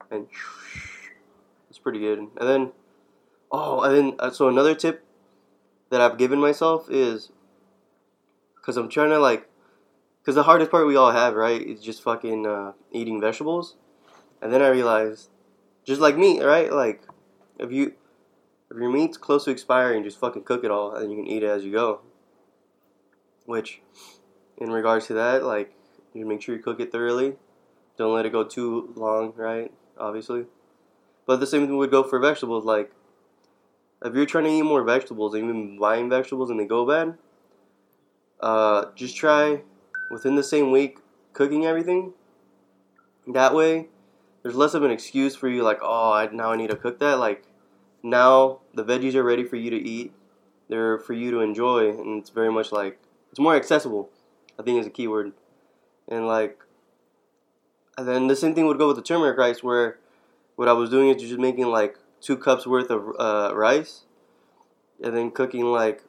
and 0.10 0.28
it's 1.70 1.80
pretty 1.80 2.00
good. 2.00 2.20
And 2.20 2.50
then, 2.50 2.72
oh, 3.52 3.82
and 3.82 3.96
then 3.96 4.16
uh, 4.20 4.32
so 4.32 4.48
another 4.48 4.76
tip 4.76 5.06
that 5.90 6.02
I've 6.02 6.18
given 6.18 6.40
myself 6.40 6.88
is 6.90 7.32
because 8.56 8.78
I'm 8.78 8.90
trying 8.90 9.10
to 9.10 9.20
like, 9.20 9.50
because 10.22 10.36
the 10.36 10.44
hardest 10.44 10.72
part 10.72 10.88
we 10.88 10.96
all 10.96 11.12
have, 11.12 11.36
right, 11.36 11.62
is 11.62 11.82
just 11.82 12.02
fucking 12.04 12.46
uh, 12.46 12.74
eating 12.92 13.20
vegetables. 13.20 13.76
And 14.42 14.52
then 14.52 14.62
I 14.62 14.70
realized, 14.70 15.30
just 15.84 16.02
like 16.02 16.18
me, 16.18 16.42
right? 16.42 16.72
Like, 16.72 17.04
if 17.60 17.72
you 17.72 17.94
if 18.72 18.78
your 18.78 18.90
meat's 18.90 19.18
close 19.18 19.44
to 19.46 19.52
expiring, 19.52 20.04
just 20.04 20.20
fucking 20.20 20.44
cook 20.44 20.64
it 20.64 20.72
all, 20.72 20.96
and 20.96 21.12
you 21.12 21.18
can 21.18 21.28
eat 21.28 21.44
it 21.44 21.50
as 21.50 21.66
you 21.66 21.74
go. 21.74 22.00
Which, 23.46 23.82
in 24.58 24.72
regards 24.72 25.08
to 25.08 25.14
that, 25.16 25.44
like, 25.44 25.74
you 26.14 26.26
make 26.26 26.42
sure 26.42 26.56
you 26.56 26.62
cook 26.62 26.80
it 26.80 26.92
thoroughly. 26.92 27.36
Don't 27.98 28.14
let 28.14 28.26
it 28.26 28.32
go 28.32 28.46
too 28.46 28.94
long, 28.96 29.34
right? 29.36 29.74
Obviously. 29.98 30.46
But 31.26 31.40
the 31.40 31.48
same 31.48 31.66
thing 31.66 31.78
would 31.78 31.92
go 31.92 32.04
for 32.04 32.20
vegetables. 32.20 32.64
Like, 32.64 32.92
if 34.04 34.16
you're 34.16 34.26
trying 34.26 34.46
to 34.46 34.50
eat 34.52 34.62
more 34.62 34.84
vegetables 34.84 35.34
and 35.34 35.46
you've 35.46 35.54
been 35.54 35.78
buying 35.78 36.10
vegetables 36.10 36.50
and 36.50 36.60
they 36.60 36.66
go 36.66 36.88
bad, 36.88 37.18
uh, 38.40 38.86
just 38.96 39.16
try 39.16 39.64
within 40.10 40.36
the 40.36 40.44
same 40.44 40.72
week 40.72 41.00
cooking 41.34 41.66
everything. 41.66 42.14
That 43.28 43.54
way, 43.54 43.90
there's 44.44 44.56
less 44.56 44.74
of 44.74 44.84
an 44.84 44.92
excuse 44.92 45.36
for 45.36 45.48
you, 45.48 45.62
like, 45.62 45.80
oh, 45.82 46.12
I, 46.12 46.30
now 46.32 46.52
I 46.52 46.56
need 46.56 46.70
to 46.70 46.76
cook 46.76 47.00
that. 47.00 47.20
Like, 47.20 47.46
now 48.04 48.60
the 48.74 48.84
veggies 48.84 49.16
are 49.16 49.24
ready 49.24 49.44
for 49.44 49.56
you 49.56 49.70
to 49.70 49.78
eat. 49.78 50.14
They're 50.70 50.98
for 50.98 51.14
you 51.14 51.32
to 51.32 51.40
enjoy, 51.40 51.90
and 51.90 52.20
it's 52.20 52.30
very 52.30 52.52
much 52.52 52.72
like 52.72 53.00
it's 53.30 53.40
more 53.40 53.56
accessible. 53.56 54.10
I 54.58 54.64
think 54.64 54.80
is 54.80 54.88
a 54.88 54.92
key 54.92 55.08
word, 55.08 55.34
and 56.08 56.28
like, 56.28 56.60
and 57.98 58.08
then 58.08 58.28
the 58.28 58.36
same 58.36 58.56
thing 58.56 58.68
would 58.68 58.78
go 58.78 58.88
with 58.88 58.96
the 58.96 59.02
turmeric 59.02 59.38
rice, 59.38 59.64
where 59.64 59.98
what 60.56 60.68
I 60.68 60.74
was 60.74 60.90
doing 60.90 61.10
is 61.10 61.22
just 61.22 61.40
making 61.40 61.66
like 61.66 61.98
two 62.22 62.38
cups 62.38 62.66
worth 62.66 62.90
of 62.90 63.16
uh, 63.20 63.56
rice, 63.56 64.04
and 65.04 65.16
then 65.16 65.32
cooking 65.32 65.66
like 65.66 66.04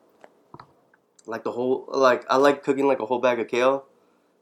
like 1.26 1.44
the 1.44 1.52
whole 1.52 1.86
like 1.88 2.24
I 2.28 2.36
like 2.36 2.62
cooking 2.62 2.86
like 2.86 3.00
a 3.00 3.06
whole 3.06 3.20
bag 3.20 3.40
of 3.40 3.48
kale, 3.48 3.84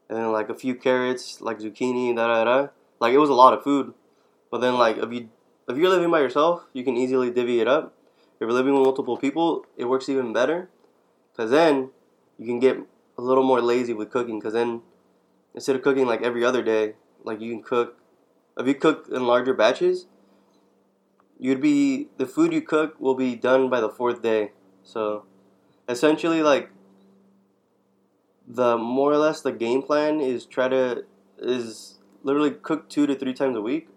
and 0.09 0.17
then 0.17 0.31
like 0.31 0.49
a 0.49 0.55
few 0.55 0.75
carrots, 0.75 1.41
like 1.41 1.59
zucchini, 1.59 2.15
da 2.15 2.27
da 2.27 2.43
da. 2.43 2.67
Like 2.99 3.13
it 3.13 3.17
was 3.17 3.29
a 3.29 3.33
lot 3.33 3.53
of 3.53 3.63
food, 3.63 3.93
but 4.51 4.59
then 4.59 4.75
like 4.75 4.97
if 4.97 5.11
you 5.11 5.29
if 5.67 5.77
you're 5.77 5.89
living 5.89 6.11
by 6.11 6.19
yourself, 6.19 6.65
you 6.73 6.83
can 6.83 6.97
easily 6.97 7.31
divvy 7.31 7.59
it 7.59 7.67
up. 7.67 7.93
If 8.17 8.41
you're 8.41 8.51
living 8.51 8.73
with 8.73 8.83
multiple 8.83 9.17
people, 9.17 9.65
it 9.77 9.85
works 9.85 10.09
even 10.09 10.33
better, 10.33 10.69
because 11.31 11.51
then 11.51 11.91
you 12.37 12.47
can 12.47 12.59
get 12.59 12.77
a 13.17 13.21
little 13.21 13.43
more 13.43 13.61
lazy 13.61 13.93
with 13.93 14.09
cooking. 14.09 14.39
Because 14.39 14.53
then 14.53 14.81
instead 15.53 15.75
of 15.75 15.81
cooking 15.81 16.07
like 16.07 16.21
every 16.21 16.43
other 16.43 16.63
day, 16.63 16.95
like 17.23 17.39
you 17.39 17.51
can 17.51 17.63
cook. 17.63 17.97
If 18.57 18.67
you 18.67 18.75
cook 18.75 19.07
in 19.11 19.25
larger 19.25 19.53
batches, 19.53 20.07
you'd 21.39 21.61
be 21.61 22.09
the 22.17 22.25
food 22.25 22.51
you 22.53 22.61
cook 22.61 22.99
will 22.99 23.15
be 23.15 23.35
done 23.35 23.69
by 23.69 23.79
the 23.79 23.89
fourth 23.89 24.21
day. 24.21 24.51
So 24.83 25.25
essentially, 25.87 26.41
like 26.41 26.71
the 28.47 28.77
more 28.77 29.11
or 29.11 29.17
less 29.17 29.41
the 29.41 29.51
game 29.51 29.81
plan 29.81 30.19
is 30.19 30.45
try 30.45 30.67
to 30.67 31.05
is 31.39 31.99
literally 32.23 32.51
cook 32.51 32.89
two 32.89 33.07
to 33.07 33.15
three 33.15 33.33
times 33.33 33.55
a 33.55 33.61
week. 33.61 33.87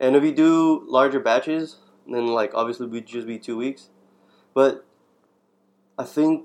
And 0.00 0.14
if 0.16 0.22
you 0.22 0.32
do 0.32 0.84
larger 0.86 1.20
batches, 1.20 1.76
then 2.06 2.28
like 2.28 2.52
obviously 2.54 2.86
we'd 2.86 3.06
just 3.06 3.26
be 3.26 3.38
two 3.38 3.56
weeks. 3.56 3.90
But 4.54 4.84
I 5.98 6.04
think 6.04 6.44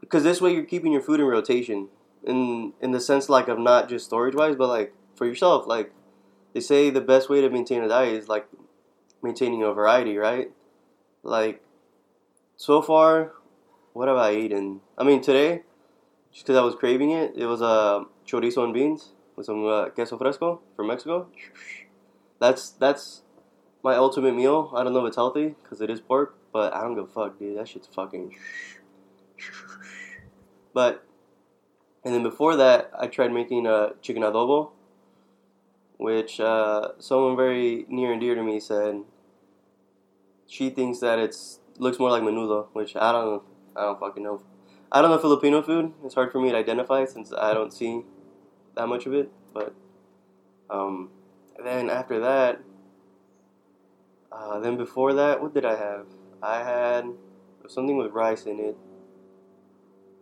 because 0.00 0.22
this 0.22 0.40
way 0.40 0.54
you're 0.54 0.64
keeping 0.64 0.92
your 0.92 1.02
food 1.02 1.20
in 1.20 1.26
rotation, 1.26 1.88
in 2.24 2.72
in 2.80 2.92
the 2.92 3.00
sense 3.00 3.28
like 3.28 3.48
of 3.48 3.58
not 3.58 3.88
just 3.88 4.06
storage 4.06 4.34
wise, 4.34 4.56
but 4.56 4.68
like 4.68 4.92
for 5.14 5.26
yourself. 5.26 5.66
Like 5.66 5.92
they 6.52 6.60
say, 6.60 6.90
the 6.90 7.00
best 7.00 7.28
way 7.28 7.40
to 7.40 7.50
maintain 7.50 7.82
a 7.82 7.88
diet 7.88 8.14
is 8.14 8.28
like 8.28 8.46
maintaining 9.22 9.62
a 9.62 9.72
variety, 9.72 10.16
right? 10.16 10.50
Like 11.22 11.62
so 12.56 12.82
far, 12.82 13.32
what 13.92 14.08
have 14.08 14.16
I 14.16 14.34
eaten? 14.34 14.80
I 14.96 15.04
mean 15.04 15.20
today, 15.20 15.62
just 16.32 16.46
because 16.46 16.58
I 16.58 16.62
was 16.62 16.74
craving 16.74 17.10
it, 17.10 17.32
it 17.36 17.46
was 17.46 17.60
a 17.60 17.64
uh, 17.64 18.04
chorizo 18.26 18.64
and 18.64 18.74
beans 18.74 19.12
with 19.36 19.46
some 19.46 19.66
uh, 19.66 19.90
queso 19.90 20.16
fresco 20.18 20.60
from 20.76 20.88
Mexico. 20.88 21.28
That's 22.38 22.70
that's 22.70 23.22
my 23.82 23.96
ultimate 23.96 24.34
meal. 24.34 24.72
I 24.74 24.82
don't 24.84 24.92
know 24.92 25.04
if 25.04 25.08
it's 25.08 25.16
healthy 25.16 25.54
because 25.62 25.80
it 25.80 25.90
is 25.90 26.00
pork, 26.00 26.36
but 26.52 26.74
I 26.74 26.82
don't 26.82 26.94
give 26.94 27.04
a 27.04 27.06
fuck, 27.06 27.38
dude. 27.38 27.56
That 27.58 27.68
shit's 27.68 27.88
fucking. 27.88 28.34
But, 30.74 31.06
and 32.04 32.12
then 32.14 32.22
before 32.22 32.54
that, 32.56 32.90
I 32.92 33.06
tried 33.06 33.32
making 33.32 33.66
a 33.66 33.92
chicken 34.02 34.22
adobo, 34.22 34.72
which 35.96 36.38
uh, 36.38 36.88
someone 36.98 37.34
very 37.34 37.86
near 37.88 38.12
and 38.12 38.20
dear 38.20 38.34
to 38.34 38.42
me 38.42 38.60
said 38.60 39.00
she 40.46 40.68
thinks 40.68 40.98
that 40.98 41.18
it's 41.18 41.60
looks 41.78 41.98
more 41.98 42.10
like 42.10 42.22
menudo, 42.22 42.66
which 42.74 42.94
I 42.94 43.12
don't 43.12 43.42
I 43.74 43.82
don't 43.82 43.98
fucking 43.98 44.22
know. 44.22 44.42
I 44.92 45.00
don't 45.00 45.10
know 45.10 45.18
Filipino 45.18 45.62
food. 45.62 45.92
It's 46.04 46.14
hard 46.14 46.30
for 46.30 46.40
me 46.40 46.50
to 46.50 46.56
identify 46.56 47.04
since 47.06 47.32
I 47.32 47.54
don't 47.54 47.72
see 47.72 48.02
that 48.74 48.86
much 48.86 49.06
of 49.06 49.14
it. 49.14 49.30
But 49.52 49.74
um, 50.70 51.10
then 51.64 51.90
after 51.90 52.20
that, 52.20 52.60
uh, 54.32 54.60
then 54.60 54.76
before 54.76 55.14
that, 55.14 55.40
what 55.40 55.54
did 55.54 55.64
I 55.64 55.76
have? 55.76 56.06
I 56.42 56.58
had 56.62 57.06
something 57.68 57.96
with 57.96 58.12
rice 58.12 58.44
in 58.44 58.60
it. 58.60 58.76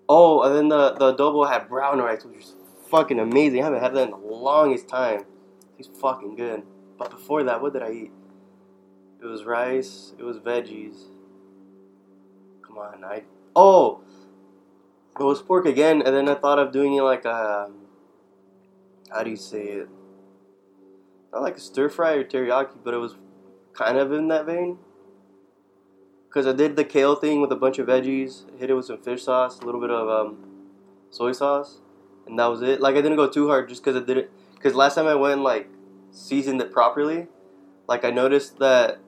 Oh, 0.09 0.43
and 0.43 0.55
then 0.55 0.69
the 0.69 0.93
the 0.93 1.15
adobo 1.15 1.51
had 1.51 1.69
brown 1.69 1.99
rice, 1.99 2.25
which 2.25 2.37
was 2.37 2.55
fucking 2.91 3.19
amazing. 3.19 3.61
I 3.61 3.65
haven't 3.65 3.81
had 3.81 3.95
that 3.95 4.05
in 4.05 4.11
the 4.11 4.17
longest 4.17 4.89
time. 4.89 5.25
It's 5.79 5.89
fucking 5.89 6.37
good. 6.37 6.63
But 6.99 7.11
before 7.11 7.43
that, 7.45 7.61
what 7.61 7.73
did 7.73 7.83
I 7.83 7.91
eat? 7.91 8.13
It 9.21 9.27
was 9.27 9.45
rice. 9.45 10.13
It 10.19 10.23
was 10.23 10.39
veggies. 10.39 11.09
Come 12.63 12.79
on, 12.79 13.05
I 13.05 13.23
oh, 13.57 14.01
it 15.19 15.23
was 15.23 15.43
pork 15.43 15.67
again, 15.67 16.03
and 16.03 16.15
then 16.15 16.29
I 16.29 16.35
thought 16.35 16.59
of 16.59 16.73
doing 16.73 16.95
it 16.95 17.03
like 17.03 17.25
a 17.25 17.67
um, 17.67 17.75
how 19.11 19.23
do 19.23 19.31
you 19.31 19.37
say 19.37 19.63
it? 19.63 19.89
Not 21.35 21.43
like 21.43 21.57
a 21.57 21.61
stir 21.61 21.89
fry 21.89 22.13
or 22.13 22.25
teriyaki, 22.25 22.79
but 22.85 22.95
it 22.95 22.99
was 22.99 23.17
kind 23.73 23.99
of 23.99 24.13
in 24.13 24.29
that 24.29 24.47
vein. 24.47 24.79
Because 26.29 26.47
I 26.47 26.53
did 26.53 26.77
the 26.77 26.85
kale 26.85 27.17
thing 27.17 27.41
with 27.41 27.51
a 27.51 27.57
bunch 27.57 27.81
of 27.81 27.89
veggies, 27.89 28.45
hit 28.59 28.71
it 28.71 28.75
with 28.75 28.87
some 28.87 28.99
fish 28.99 29.25
sauce, 29.25 29.61
a 29.61 29.65
little 29.65 29.81
bit 29.81 29.91
of 29.91 30.09
um, 30.09 30.39
soy 31.11 31.33
sauce, 31.33 31.81
and 32.27 32.39
that 32.39 32.47
was 32.47 32.63
it. 32.63 32.81
Like 32.81 32.95
I 32.95 33.01
didn't 33.01 33.17
go 33.17 33.29
too 33.29 33.49
hard 33.49 33.69
just 33.69 33.83
because 33.83 34.01
I 34.01 34.07
didn't. 34.07 34.31
Because 34.55 34.77
last 34.77 34.95
time 34.95 35.07
I 35.09 35.17
went 35.17 35.41
like 35.41 35.69
seasoned 36.13 36.61
it 36.61 36.73
properly, 36.73 37.27
like 37.89 38.05
I 38.05 38.11
noticed 38.11 38.61
that 38.61 39.01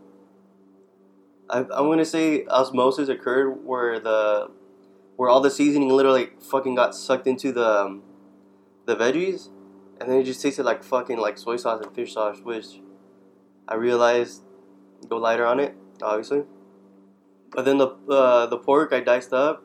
I, 1.48 1.58
I'm 1.58 1.66
gonna 1.88 2.04
say 2.04 2.44
osmosis 2.46 3.08
occurred 3.08 3.64
where 3.64 4.00
the 4.00 4.50
where 5.14 5.30
all 5.30 5.40
the 5.40 5.50
seasoning 5.50 5.90
literally 5.90 6.30
fucking 6.40 6.74
got 6.74 6.94
sucked 6.94 7.28
into 7.28 7.52
the 7.52 7.68
um, 7.68 8.02
the 8.84 8.96
veggies, 8.96 9.48
and 10.00 10.10
then 10.10 10.18
it 10.18 10.24
just 10.24 10.42
tasted 10.42 10.64
like 10.64 10.82
fucking 10.82 11.18
like 11.18 11.38
soy 11.38 11.56
sauce 11.56 11.84
and 11.84 11.94
fish 11.94 12.14
sauce, 12.14 12.40
which 12.40 12.80
I 13.68 13.74
realized 13.74 14.42
go 15.08 15.16
lighter 15.16 15.46
on 15.46 15.60
it, 15.60 15.74
obviously. 16.02 16.44
But 17.50 17.64
then 17.64 17.78
the 17.78 17.88
uh, 18.08 18.46
the 18.46 18.58
pork 18.58 18.92
I 18.92 19.00
diced 19.00 19.32
up, 19.32 19.64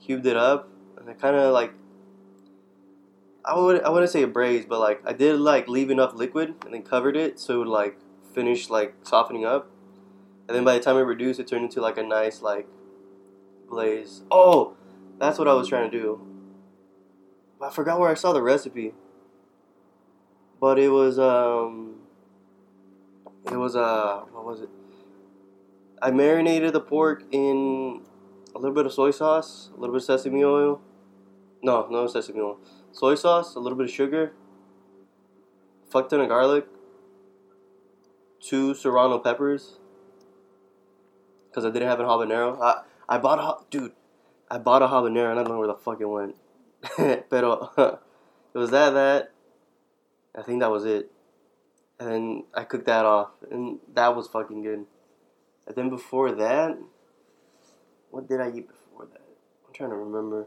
cubed 0.00 0.26
it 0.26 0.36
up, 0.36 0.68
and 0.98 1.08
I 1.08 1.12
kind 1.12 1.36
of 1.36 1.52
like 1.52 1.72
I 3.44 3.58
would 3.58 3.82
I 3.82 3.90
wouldn't 3.90 4.10
say 4.10 4.24
braised, 4.24 4.68
but 4.68 4.80
like 4.80 5.02
I 5.06 5.12
did 5.12 5.38
like 5.38 5.68
leave 5.68 5.90
enough 5.90 6.14
liquid 6.14 6.54
and 6.64 6.74
then 6.74 6.82
covered 6.82 7.16
it 7.16 7.38
so 7.38 7.56
it 7.56 7.58
would 7.58 7.68
like 7.68 7.98
finish 8.34 8.70
like 8.70 8.94
softening 9.02 9.44
up, 9.44 9.70
and 10.48 10.56
then 10.56 10.64
by 10.64 10.74
the 10.74 10.80
time 10.80 10.96
it 10.96 11.00
reduced, 11.00 11.40
it 11.40 11.46
turned 11.46 11.64
into 11.64 11.80
like 11.80 11.98
a 11.98 12.02
nice 12.02 12.40
like 12.40 12.66
glaze. 13.68 14.22
Oh, 14.30 14.76
that's 15.18 15.38
what 15.38 15.48
I 15.48 15.52
was 15.52 15.68
trying 15.68 15.90
to 15.90 15.98
do. 15.98 16.24
I 17.60 17.70
forgot 17.70 17.98
where 17.98 18.08
I 18.08 18.14
saw 18.14 18.32
the 18.32 18.40
recipe 18.40 18.94
but 20.60 20.78
it 20.78 20.88
was 20.88 21.18
um, 21.18 21.96
it 23.50 23.56
was 23.56 23.76
uh, 23.76 24.22
what 24.32 24.44
was 24.44 24.60
it? 24.62 24.68
I 26.00 26.10
marinated 26.10 26.72
the 26.72 26.80
pork 26.80 27.24
in 27.32 28.02
a 28.54 28.58
little 28.58 28.74
bit 28.74 28.86
of 28.86 28.92
soy 28.92 29.10
sauce, 29.10 29.70
a 29.76 29.80
little 29.80 29.94
bit 29.94 30.02
of 30.02 30.04
sesame 30.04 30.44
oil. 30.44 30.80
No, 31.62 31.88
no 31.90 32.06
sesame 32.06 32.40
oil. 32.40 32.58
Soy 32.92 33.14
sauce, 33.14 33.54
a 33.54 33.60
little 33.60 33.76
bit 33.76 33.84
of 33.84 33.92
sugar, 33.92 34.32
fuck 35.90 36.08
ton 36.08 36.20
of 36.20 36.28
garlic, 36.28 36.66
two 38.40 38.74
serrano 38.74 39.18
peppers, 39.18 39.78
because 41.48 41.64
I 41.64 41.70
didn't 41.70 41.88
have 41.88 42.00
a 42.00 42.04
habanero. 42.04 42.60
I, 42.60 42.82
I 43.08 43.18
bought 43.18 43.38
a 43.38 43.64
dude. 43.70 43.92
I 44.50 44.58
bought 44.58 44.82
a 44.82 44.86
habanero. 44.86 45.30
and 45.30 45.40
I 45.40 45.42
don't 45.42 45.52
know 45.52 45.58
where 45.58 45.68
the 45.68 45.74
fuck 45.74 46.00
it 46.00 46.06
went. 46.06 46.36
Pero 47.30 47.70
it 47.78 48.58
was 48.58 48.70
that 48.70 48.90
that. 48.90 49.32
I 50.38 50.42
think 50.42 50.60
that 50.60 50.70
was 50.70 50.84
it. 50.84 51.10
And 51.98 52.10
then 52.10 52.44
I 52.54 52.62
cooked 52.62 52.86
that 52.86 53.04
off, 53.04 53.30
and 53.50 53.80
that 53.94 54.14
was 54.14 54.28
fucking 54.28 54.62
good. 54.62 54.86
And 55.66 55.76
then 55.76 55.90
before 55.90 56.30
that, 56.32 56.78
what 58.10 58.28
did 58.28 58.40
I 58.40 58.48
eat 58.50 58.68
before 58.68 59.06
that? 59.06 59.20
I'm 59.66 59.74
trying 59.74 59.90
to 59.90 59.96
remember. 59.96 60.46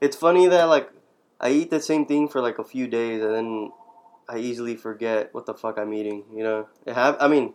It's 0.00 0.16
funny 0.16 0.46
that 0.46 0.64
like 0.64 0.90
I 1.40 1.50
eat 1.50 1.70
the 1.70 1.80
same 1.80 2.06
thing 2.06 2.28
for 2.28 2.40
like 2.40 2.58
a 2.58 2.64
few 2.64 2.86
days, 2.86 3.20
and 3.20 3.34
then 3.34 3.72
I 4.28 4.38
easily 4.38 4.76
forget 4.76 5.34
what 5.34 5.46
the 5.46 5.54
fuck 5.54 5.76
I'm 5.76 5.92
eating. 5.92 6.24
You 6.32 6.44
know, 6.44 6.68
it 6.86 6.94
have. 6.94 7.16
I 7.18 7.26
mean, 7.26 7.54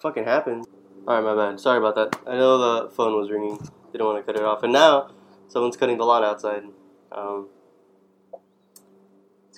fucking 0.00 0.24
happens. 0.24 0.66
All 1.06 1.20
right, 1.20 1.36
my 1.36 1.50
bad. 1.50 1.60
Sorry 1.60 1.78
about 1.78 1.96
that. 1.96 2.18
I 2.26 2.36
know 2.36 2.56
the 2.56 2.90
phone 2.90 3.14
was 3.14 3.30
ringing. 3.30 3.58
Didn't 3.92 4.06
want 4.06 4.24
to 4.24 4.32
cut 4.32 4.40
it 4.40 4.46
off, 4.46 4.62
and 4.62 4.72
now 4.72 5.10
someone's 5.48 5.76
cutting 5.76 5.98
the 5.98 6.04
lawn 6.04 6.24
outside. 6.24 6.62
Um, 7.12 7.48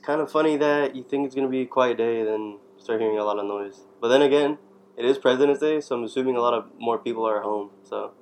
kind 0.02 0.20
of 0.20 0.30
funny 0.30 0.56
that 0.56 0.94
you 0.96 1.02
think 1.02 1.26
it's 1.26 1.34
gonna 1.34 1.48
be 1.48 1.62
a 1.62 1.66
quiet 1.66 1.96
day, 1.96 2.20
and 2.20 2.28
then 2.28 2.58
start 2.76 3.00
hearing 3.00 3.18
a 3.18 3.24
lot 3.24 3.38
of 3.38 3.46
noise. 3.46 3.86
But 4.00 4.08
then 4.08 4.22
again, 4.22 4.58
it 4.96 5.04
is 5.04 5.16
President's 5.18 5.60
Day, 5.60 5.80
so 5.80 5.96
I'm 5.96 6.04
assuming 6.04 6.36
a 6.36 6.40
lot 6.40 6.54
of 6.54 6.66
more 6.78 6.98
people 6.98 7.26
are 7.26 7.38
at 7.38 7.44
home. 7.44 7.70
So, 7.82 8.12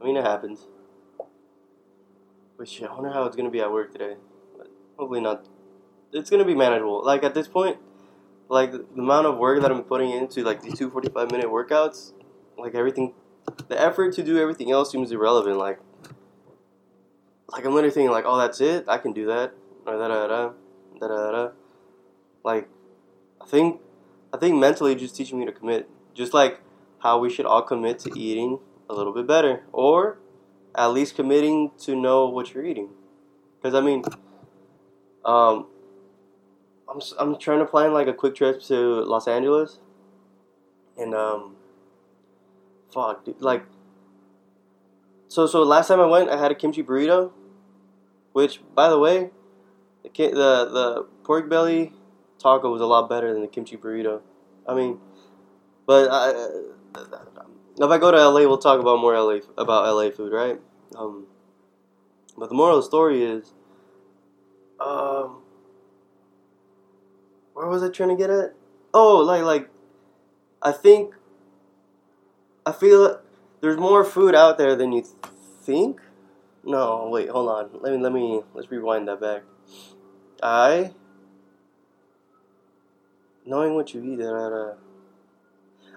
I 0.00 0.04
mean, 0.04 0.16
it 0.16 0.24
happens. 0.24 0.66
Which 2.56 2.82
I 2.82 2.92
wonder 2.92 3.10
how 3.10 3.24
it's 3.24 3.36
gonna 3.36 3.50
be 3.50 3.60
at 3.60 3.72
work 3.72 3.92
today. 3.92 4.16
But 4.56 4.68
hopefully 4.98 5.20
not. 5.20 5.48
It's 6.12 6.28
gonna 6.28 6.44
be 6.44 6.54
manageable. 6.54 7.04
Like 7.04 7.24
at 7.24 7.34
this 7.34 7.48
point, 7.48 7.78
like 8.48 8.72
the 8.72 8.84
amount 8.96 9.26
of 9.26 9.38
work 9.38 9.62
that 9.62 9.70
I'm 9.70 9.82
putting 9.82 10.10
into 10.10 10.42
like 10.42 10.62
these 10.62 10.78
two 10.78 10.90
45 10.90 11.30
minute 11.30 11.46
workouts, 11.46 12.12
like 12.58 12.74
everything, 12.74 13.14
the 13.68 13.80
effort 13.80 14.12
to 14.14 14.22
do 14.22 14.38
everything 14.38 14.70
else 14.70 14.92
seems 14.92 15.10
irrelevant. 15.10 15.56
Like, 15.56 15.80
like 17.48 17.64
I'm 17.64 17.72
literally 17.72 17.94
thinking 17.94 18.10
like, 18.10 18.24
oh, 18.26 18.36
that's 18.38 18.60
it. 18.60 18.84
I 18.86 18.98
can 18.98 19.12
do 19.12 19.26
that. 19.26 19.54
Or 19.86 19.96
da 19.96 20.08
da 20.08 20.26
da 20.26 20.52
da 21.08 21.16
da 21.16 21.32
da. 21.32 21.48
Like, 22.44 22.68
I 23.40 23.46
think, 23.46 23.80
I 24.32 24.36
think 24.36 24.56
mentally 24.56 24.94
just 24.94 25.16
teaching 25.16 25.38
me 25.38 25.46
to 25.46 25.52
commit. 25.52 25.88
Just 26.14 26.34
like 26.34 26.60
how 27.00 27.18
we 27.18 27.30
should 27.30 27.46
all 27.46 27.62
commit 27.62 27.98
to 28.00 28.18
eating 28.18 28.58
a 28.88 28.94
little 28.94 29.12
bit 29.12 29.26
better, 29.26 29.62
or 29.72 30.18
at 30.74 30.88
least 30.88 31.14
committing 31.14 31.70
to 31.78 31.94
know 31.94 32.28
what 32.28 32.54
you're 32.54 32.64
eating. 32.64 32.90
Because 33.60 33.74
I 33.74 33.80
mean, 33.80 34.04
um, 35.24 35.66
I'm 36.88 37.00
I'm 37.18 37.38
trying 37.38 37.60
to 37.60 37.66
plan 37.66 37.92
like 37.92 38.08
a 38.08 38.14
quick 38.14 38.34
trip 38.34 38.60
to 38.64 38.74
Los 39.04 39.28
Angeles, 39.28 39.78
and 40.98 41.14
um, 41.14 41.56
fuck, 42.92 43.24
dude, 43.24 43.40
like. 43.40 43.64
So 45.28 45.46
so 45.46 45.62
last 45.62 45.88
time 45.88 46.00
I 46.00 46.06
went, 46.06 46.28
I 46.28 46.36
had 46.36 46.50
a 46.50 46.54
kimchi 46.54 46.82
burrito, 46.82 47.30
which 48.32 48.60
by 48.74 48.88
the 48.88 48.98
way, 48.98 49.30
the 50.02 50.10
the 50.10 50.64
the 50.70 51.06
pork 51.24 51.48
belly 51.48 51.92
taco 52.38 52.70
was 52.70 52.80
a 52.80 52.86
lot 52.86 53.08
better 53.08 53.32
than 53.32 53.42
the 53.42 53.48
kimchi 53.48 53.76
burrito. 53.76 54.20
I 54.66 54.74
mean, 54.74 54.98
but 55.86 56.08
I, 56.10 56.30
if 57.78 57.90
I 57.90 57.98
go 57.98 58.10
to 58.10 58.28
LA, 58.28 58.40
we'll 58.40 58.58
talk 58.58 58.80
about 58.80 59.00
more 59.00 59.14
LA 59.14 59.40
about 59.56 59.94
LA 59.94 60.10
food, 60.10 60.32
right? 60.32 60.60
Um, 60.96 61.26
but 62.36 62.48
the 62.48 62.54
moral 62.54 62.78
of 62.78 62.84
the 62.84 62.86
story 62.86 63.22
is, 63.22 63.52
um, 64.80 65.42
where 67.54 67.66
was 67.66 67.82
I 67.82 67.88
trying 67.88 68.10
to 68.10 68.16
get 68.16 68.30
at? 68.30 68.54
Oh, 68.94 69.18
like 69.18 69.42
like, 69.42 69.68
I 70.62 70.72
think. 70.72 71.14
I 72.66 72.72
feel 72.72 73.20
there's 73.62 73.78
more 73.78 74.04
food 74.04 74.34
out 74.34 74.58
there 74.58 74.76
than 74.76 74.92
you 74.92 75.02
think. 75.62 76.00
No, 76.62 77.08
wait, 77.10 77.28
hold 77.30 77.48
on. 77.48 77.70
Let 77.80 77.92
me 77.92 77.98
let 77.98 78.12
me 78.12 78.42
let's 78.54 78.70
rewind 78.70 79.08
that 79.08 79.20
back. 79.20 79.42
I 80.42 80.92
knowing 83.44 83.74
what 83.74 83.92
you 83.92 84.02
eat. 84.02 84.20
Uh, 84.20 84.74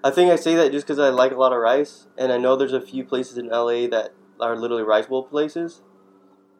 I 0.04 0.12
think 0.12 0.32
I 0.32 0.36
say 0.36 0.56
that 0.56 0.72
just 0.72 0.86
because 0.86 1.00
I 1.00 1.10
like 1.10 1.32
a 1.32 1.36
lot 1.36 1.54
of 1.54 1.60
rice, 1.60 2.08
and 2.18 2.32
I 2.32 2.38
know 2.38 2.56
there's 2.56 2.74
a 2.74 2.82
few 2.82 3.06
places 3.06 3.38
in 3.38 3.48
LA 3.48 3.88
that 3.88 4.14
are 4.40 4.58
literally 4.58 4.84
rice 4.84 5.06
bowl 5.06 5.24
places. 5.24 5.82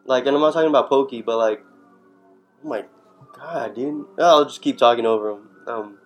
Like, 0.06 0.26
and 0.26 0.36
I'm 0.36 0.42
not 0.42 0.54
talking 0.54 0.70
about 0.70 0.90
poke, 0.90 1.12
but 1.26 1.38
like, 1.38 1.64
oh 2.64 2.68
my 2.68 2.86
god, 3.36 3.76
dude. 3.76 4.06
I'll 4.20 4.46
just 4.46 4.62
keep 4.62 4.78
talking 4.78 5.06
over 5.06 5.30
them. 5.32 5.50
Um, 5.68 5.98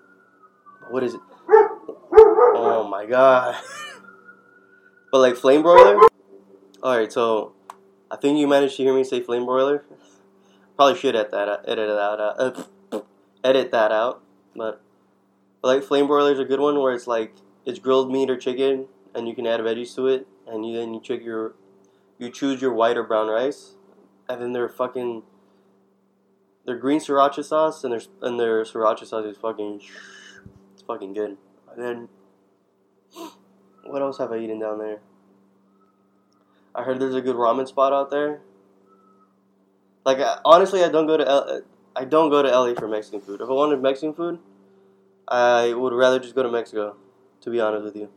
what 0.90 1.04
is 1.04 1.16
it? 1.16 1.22
Oh 1.50 2.88
my 2.90 3.06
god. 3.06 3.56
but 5.12 5.20
like 5.20 5.36
flame 5.36 5.62
broiler. 5.62 6.00
All 6.84 6.98
right, 6.98 7.12
so 7.12 7.54
I 8.10 8.16
think 8.18 8.40
you 8.40 8.48
managed 8.48 8.78
to 8.78 8.84
hear 8.84 8.96
me 8.96 9.04
say 9.04 9.22
flame 9.22 9.46
broiler. 9.46 9.84
Probably 10.78 10.98
should 10.98 11.16
edit 11.16 11.32
that 11.32 11.64
edit 11.68 11.90
that 11.90 12.00
out. 12.00 12.66
Uh, 12.92 13.02
edit 13.44 13.72
that 13.72 13.92
out. 13.92 14.24
But 14.56 14.82
I 15.64 15.68
like 15.68 15.84
flame 15.84 16.08
broiler 16.08 16.32
is 16.32 16.40
a 16.40 16.46
good 16.46 16.60
one 16.60 16.80
where 16.80 16.94
it's 16.94 17.08
like 17.08 17.34
it's 17.66 17.80
grilled 17.80 18.12
meat 18.12 18.30
or 18.30 18.38
chicken 18.38 18.86
and 19.14 19.28
you 19.28 19.36
can 19.36 19.46
add 19.46 19.60
veggies 19.60 19.96
to 19.96 20.08
it 20.08 20.28
and 20.48 20.66
you 20.66 20.78
then 20.78 20.94
you 20.94 21.02
check 21.02 21.24
your 21.24 21.56
you 22.20 22.30
choose 22.30 22.62
your 22.62 22.74
white 22.74 22.96
or 22.96 23.04
brown 23.04 23.28
rice 23.28 23.76
and 24.30 24.42
then 24.42 24.54
they're 24.54 24.70
fucking 24.70 25.24
their 26.66 26.78
green 26.78 27.00
sriracha 27.00 27.44
sauce 27.44 27.84
and 27.84 27.94
their 27.94 28.02
and 28.22 28.40
their 28.40 28.64
sriracha 28.64 29.06
sauce 29.06 29.26
is 29.26 29.38
fucking 29.38 29.82
it's 30.74 30.84
fucking 30.84 31.14
good. 31.14 31.38
And 31.74 31.84
then 31.84 32.10
what 33.84 34.02
else 34.02 34.20
have 34.20 34.32
I 34.32 34.38
eaten 34.38 34.60
down 34.60 34.78
there? 34.78 35.00
I 36.76 36.84
heard 36.84 37.00
there's 37.00 37.16
a 37.16 37.22
good 37.22 37.36
ramen 37.36 37.68
spot 37.68 37.94
out 37.94 38.12
there. 38.12 38.42
Like 40.08 40.20
honestly, 40.46 40.86
I 40.86 40.88
don't 40.88 41.06
go 41.06 41.18
to 41.18 41.28
L- 41.28 41.62
I 41.94 42.06
don't 42.06 42.30
go 42.30 42.42
to 42.42 42.50
LA 42.50 42.76
for 42.76 42.88
Mexican 42.88 43.20
food. 43.20 43.42
If 43.42 43.50
I 43.50 43.52
wanted 43.52 43.82
Mexican 43.82 44.14
food, 44.14 44.40
I 45.28 45.74
would 45.74 45.92
rather 45.92 46.18
just 46.18 46.34
go 46.34 46.44
to 46.44 46.50
Mexico, 46.50 46.96
to 47.42 47.50
be 47.50 47.60
honest 47.60 47.84
with 47.84 47.98
you. 47.98 48.08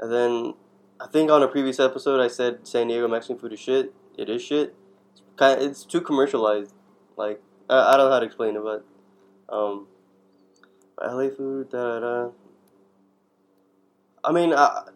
And 0.00 0.12
then 0.12 0.54
I 1.00 1.06
think 1.06 1.30
on 1.30 1.40
a 1.40 1.46
previous 1.46 1.78
episode 1.78 2.20
I 2.20 2.26
said 2.26 2.66
San 2.66 2.88
Diego 2.88 3.06
Mexican 3.06 3.38
food 3.38 3.52
is 3.52 3.60
shit. 3.60 3.94
It 4.18 4.28
is 4.28 4.42
shit. 4.42 4.74
It's 5.12 5.22
kind 5.36 5.60
of, 5.60 5.64
it's 5.70 5.84
too 5.84 6.00
commercialized. 6.00 6.74
Like 7.16 7.40
I, 7.70 7.94
I 7.94 7.96
don't 7.96 8.08
know 8.08 8.14
how 8.14 8.18
to 8.18 8.26
explain 8.26 8.56
it, 8.56 8.64
but 8.64 8.84
um, 9.54 9.86
LA 11.00 11.28
food, 11.28 11.70
da 11.70 12.00
da 12.00 12.00
da. 12.00 12.30
I 14.24 14.32
mean, 14.32 14.52
I 14.52 14.88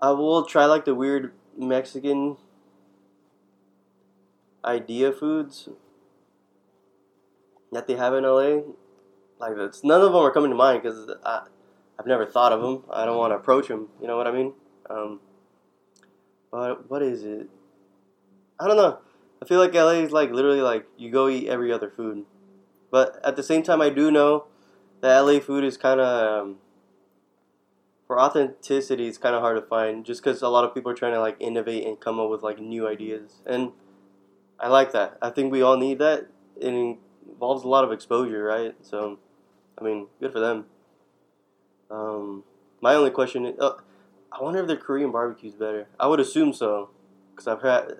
I 0.00 0.12
will 0.12 0.44
try 0.44 0.66
like 0.66 0.84
the 0.84 0.94
weird 0.94 1.32
Mexican 1.58 2.36
idea 4.64 5.12
foods 5.12 5.68
that 7.72 7.86
they 7.86 7.96
have 7.96 8.14
in 8.14 8.24
LA. 8.24 8.62
Like 9.38 9.56
it's 9.56 9.84
none 9.84 10.00
of 10.00 10.12
them 10.12 10.22
are 10.22 10.30
coming 10.30 10.50
to 10.50 10.56
mind 10.56 10.82
because 10.82 11.10
I've 11.24 12.06
never 12.06 12.26
thought 12.26 12.52
of 12.52 12.60
them. 12.60 12.84
I 12.90 13.04
don't 13.04 13.18
want 13.18 13.32
to 13.32 13.36
approach 13.36 13.68
them. 13.68 13.88
You 14.00 14.06
know 14.06 14.16
what 14.16 14.26
I 14.26 14.32
mean? 14.32 14.54
Um, 14.88 15.20
but 16.50 16.90
what 16.90 17.02
is 17.02 17.24
it? 17.24 17.48
I 18.58 18.68
don't 18.68 18.76
know. 18.76 18.98
I 19.42 19.46
feel 19.46 19.58
like 19.58 19.74
LA 19.74 20.04
is 20.04 20.12
like 20.12 20.30
literally 20.30 20.60
like 20.60 20.86
you 20.96 21.10
go 21.10 21.28
eat 21.28 21.48
every 21.48 21.72
other 21.72 21.90
food, 21.90 22.24
but 22.90 23.20
at 23.24 23.36
the 23.36 23.42
same 23.42 23.62
time, 23.62 23.80
I 23.80 23.90
do 23.90 24.10
know 24.10 24.46
that 25.00 25.18
LA 25.18 25.40
food 25.40 25.64
is 25.64 25.76
kind 25.76 26.00
of 26.00 26.46
um, 26.46 26.56
for 28.06 28.20
authenticity. 28.20 29.06
It's 29.06 29.18
kind 29.18 29.34
of 29.34 29.42
hard 29.42 29.56
to 29.56 29.66
find 29.66 30.04
just 30.04 30.22
because 30.22 30.40
a 30.42 30.48
lot 30.48 30.64
of 30.64 30.72
people 30.72 30.92
are 30.92 30.94
trying 30.94 31.12
to 31.12 31.20
like 31.20 31.36
innovate 31.40 31.86
and 31.86 32.00
come 32.00 32.20
up 32.20 32.30
with 32.30 32.42
like 32.42 32.60
new 32.60 32.88
ideas, 32.88 33.42
and 33.44 33.72
I 34.64 34.68
like 34.68 34.92
that. 34.92 35.18
I 35.20 35.28
think 35.28 35.52
we 35.52 35.60
all 35.60 35.76
need 35.76 35.98
that, 35.98 36.26
It 36.58 36.72
involves 36.72 37.64
a 37.64 37.68
lot 37.68 37.84
of 37.84 37.92
exposure, 37.92 38.42
right? 38.42 38.74
So, 38.80 39.18
I 39.78 39.84
mean, 39.84 40.06
good 40.20 40.32
for 40.32 40.40
them. 40.40 40.64
Um, 41.90 42.44
my 42.80 42.94
only 42.94 43.10
question 43.10 43.44
is, 43.44 43.60
uh, 43.60 43.74
I 44.32 44.42
wonder 44.42 44.60
if 44.60 44.66
their 44.66 44.78
Korean 44.78 45.12
barbecue 45.12 45.50
is 45.50 45.54
better. 45.54 45.86
I 46.00 46.06
would 46.06 46.18
assume 46.18 46.54
so, 46.54 46.88
because 47.30 47.46
I've 47.46 47.60
had. 47.60 47.96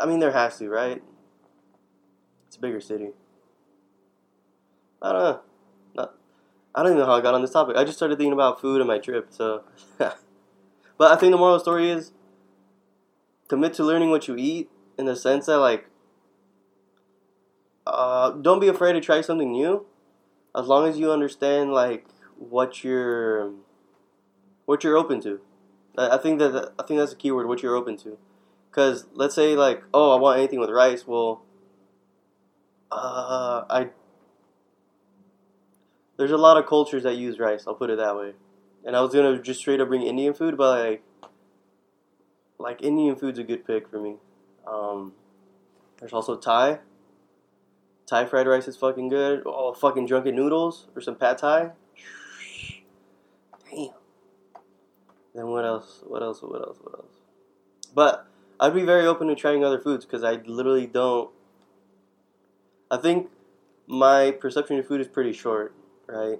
I 0.00 0.06
mean, 0.06 0.18
there 0.18 0.32
has 0.32 0.56
to, 0.60 0.68
right? 0.70 1.02
It's 2.46 2.56
a 2.56 2.60
bigger 2.60 2.80
city. 2.80 3.10
I 5.02 5.12
don't 5.12 5.22
know. 5.22 5.40
Not, 5.94 6.14
I 6.74 6.82
don't 6.82 6.92
even 6.92 7.00
know 7.00 7.06
how 7.06 7.16
I 7.16 7.20
got 7.20 7.34
on 7.34 7.42
this 7.42 7.52
topic. 7.52 7.76
I 7.76 7.84
just 7.84 7.98
started 7.98 8.16
thinking 8.16 8.32
about 8.32 8.62
food 8.62 8.80
and 8.80 8.88
my 8.88 8.98
trip, 8.98 9.26
so. 9.28 9.62
but 9.98 10.16
I 11.00 11.16
think 11.16 11.32
the 11.32 11.36
moral 11.36 11.56
of 11.56 11.60
the 11.60 11.64
story 11.64 11.90
is 11.90 12.12
commit 13.46 13.74
to 13.74 13.84
learning 13.84 14.08
what 14.08 14.26
you 14.26 14.36
eat 14.36 14.70
in 14.98 15.04
the 15.06 15.16
sense 15.16 15.46
that, 15.46 15.58
like, 15.58 15.86
uh, 17.86 18.30
don't 18.30 18.60
be 18.60 18.68
afraid 18.68 18.94
to 18.94 19.00
try 19.00 19.20
something 19.20 19.52
new, 19.52 19.86
as 20.56 20.66
long 20.66 20.88
as 20.88 20.98
you 20.98 21.12
understand 21.12 21.72
like 21.72 22.06
what 22.36 22.82
you're 22.82 23.52
what 24.64 24.82
you're 24.82 24.96
open 24.96 25.20
to. 25.22 25.40
I, 25.96 26.18
think 26.18 26.38
that 26.40 26.72
I 26.78 26.82
think 26.82 26.98
that's 26.98 27.12
a 27.12 27.16
keyword. 27.16 27.46
What 27.46 27.62
you're 27.62 27.76
open 27.76 27.96
to, 27.98 28.18
because 28.70 29.06
let's 29.14 29.34
say 29.34 29.54
like 29.54 29.82
oh 29.94 30.16
I 30.16 30.20
want 30.20 30.38
anything 30.38 30.58
with 30.58 30.70
rice. 30.70 31.06
Well, 31.06 31.42
uh, 32.90 33.64
I 33.70 33.90
there's 36.16 36.32
a 36.32 36.36
lot 36.36 36.56
of 36.56 36.66
cultures 36.66 37.04
that 37.04 37.16
use 37.16 37.38
rice. 37.38 37.64
I'll 37.66 37.74
put 37.74 37.90
it 37.90 37.98
that 37.98 38.16
way. 38.16 38.32
And 38.84 38.96
I 38.96 39.00
was 39.00 39.14
gonna 39.14 39.40
just 39.40 39.60
straight 39.60 39.80
up 39.80 39.88
bring 39.88 40.02
Indian 40.02 40.34
food, 40.34 40.56
but 40.56 40.80
like 40.80 41.02
like 42.58 42.82
Indian 42.82 43.16
food's 43.16 43.38
a 43.38 43.44
good 43.44 43.66
pick 43.66 43.88
for 43.88 44.00
me. 44.00 44.16
Um, 44.66 45.12
there's 45.98 46.12
also 46.12 46.36
Thai. 46.36 46.80
Thai 48.06 48.24
fried 48.24 48.46
rice 48.46 48.68
is 48.68 48.76
fucking 48.76 49.08
good. 49.08 49.42
Oh, 49.44 49.72
fucking 49.72 50.06
drunken 50.06 50.36
noodles 50.36 50.86
or 50.94 51.02
some 51.02 51.16
pad 51.16 51.38
thai. 51.38 51.72
Damn. 53.68 53.88
Then 55.34 55.48
what 55.48 55.64
else? 55.64 56.02
What 56.06 56.22
else? 56.22 56.40
What 56.40 56.62
else? 56.62 56.78
What 56.82 56.94
else? 56.94 57.12
But 57.94 58.26
I'd 58.60 58.74
be 58.74 58.84
very 58.84 59.06
open 59.06 59.26
to 59.26 59.34
trying 59.34 59.64
other 59.64 59.80
foods 59.80 60.04
because 60.04 60.22
I 60.22 60.34
literally 60.46 60.86
don't. 60.86 61.30
I 62.90 62.96
think 62.96 63.28
my 63.88 64.30
perception 64.30 64.78
of 64.78 64.86
food 64.86 65.00
is 65.00 65.08
pretty 65.08 65.32
short, 65.32 65.74
right? 66.06 66.38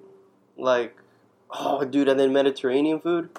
Like, 0.57 0.97
oh, 1.51 1.85
dude, 1.85 2.09
and 2.09 2.19
then 2.19 2.33
Mediterranean 2.33 3.01
food. 3.01 3.31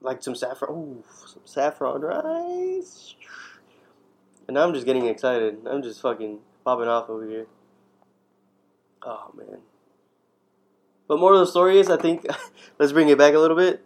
Like 0.00 0.22
some 0.22 0.34
saffron. 0.34 0.70
Oh, 0.72 1.04
some 1.26 1.42
saffron 1.44 2.00
rice. 2.00 3.14
And 4.48 4.58
I'm 4.58 4.72
just 4.74 4.86
getting 4.86 5.06
excited. 5.06 5.58
I'm 5.66 5.82
just 5.82 6.00
fucking 6.00 6.38
popping 6.64 6.88
off 6.88 7.08
over 7.08 7.28
here. 7.28 7.46
Oh 9.02 9.32
man. 9.36 9.58
But 11.10 11.18
more 11.18 11.32
of 11.34 11.40
the 11.40 11.46
story 11.46 11.78
is, 11.80 11.90
I 11.90 11.96
think, 11.96 12.24
let's 12.78 12.92
bring 12.92 13.08
it 13.08 13.18
back 13.18 13.34
a 13.34 13.38
little 13.38 13.56
bit. 13.56 13.84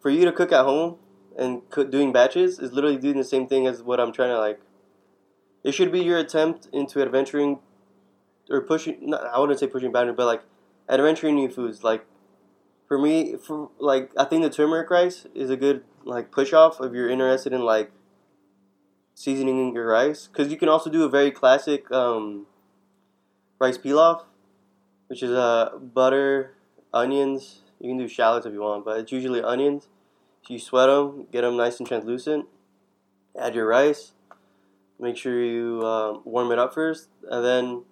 For 0.00 0.10
you 0.10 0.24
to 0.24 0.32
cook 0.32 0.52
at 0.52 0.64
home 0.64 0.96
and 1.38 1.68
cook, 1.70 1.90
doing 1.90 2.12
batches 2.12 2.58
is 2.58 2.72
literally 2.72 2.96
doing 2.96 3.16
the 3.16 3.24
same 3.24 3.46
thing 3.46 3.66
as 3.66 3.82
what 3.82 4.00
I'm 4.00 4.12
trying 4.12 4.30
to 4.30 4.38
like. 4.38 4.60
It 5.62 5.72
should 5.72 5.92
be 5.92 6.00
your 6.00 6.18
attempt 6.18 6.68
into 6.72 7.00
adventuring 7.00 7.60
or 8.50 8.60
pushing. 8.60 8.98
Not, 9.02 9.24
I 9.24 9.38
wouldn't 9.38 9.58
say 9.60 9.66
pushing 9.66 9.92
boundaries, 9.92 10.16
but 10.16 10.26
like 10.26 10.42
adventuring 10.88 11.34
new 11.34 11.48
foods. 11.48 11.84
Like 11.84 12.04
for 12.88 12.98
me, 12.98 13.36
for 13.36 13.70
like 13.78 14.10
I 14.16 14.24
think 14.24 14.42
the 14.42 14.50
turmeric 14.50 14.90
rice 14.90 15.26
is 15.34 15.50
a 15.50 15.56
good 15.56 15.84
like 16.04 16.32
push 16.32 16.52
off 16.54 16.80
if 16.80 16.92
you're 16.92 17.10
interested 17.10 17.52
in 17.52 17.60
like 17.60 17.92
seasoning 19.14 19.74
your 19.74 19.86
rice 19.86 20.26
because 20.26 20.50
you 20.50 20.56
can 20.56 20.68
also 20.68 20.88
do 20.88 21.04
a 21.04 21.08
very 21.08 21.30
classic 21.30 21.90
um, 21.92 22.46
rice 23.58 23.76
pilaf, 23.76 24.24
which 25.08 25.22
is 25.22 25.30
uh, 25.30 25.70
butter, 25.76 26.54
onions. 26.94 27.60
You 27.78 27.90
can 27.90 27.98
do 27.98 28.08
shallots 28.08 28.46
if 28.46 28.52
you 28.54 28.62
want, 28.62 28.84
but 28.84 28.98
it's 28.98 29.12
usually 29.12 29.42
onions. 29.42 29.88
So 30.42 30.54
you 30.54 30.58
sweat 30.58 30.88
them, 30.88 31.26
get 31.30 31.42
them 31.42 31.56
nice 31.56 31.78
and 31.78 31.86
translucent. 31.86 32.46
Add 33.38 33.54
your 33.54 33.66
rice. 33.66 34.12
Make 34.98 35.16
sure 35.16 35.44
you 35.44 35.82
um, 35.86 36.22
warm 36.24 36.50
it 36.50 36.58
up 36.58 36.74
first, 36.74 37.08
and 37.30 37.44
then 37.44 37.82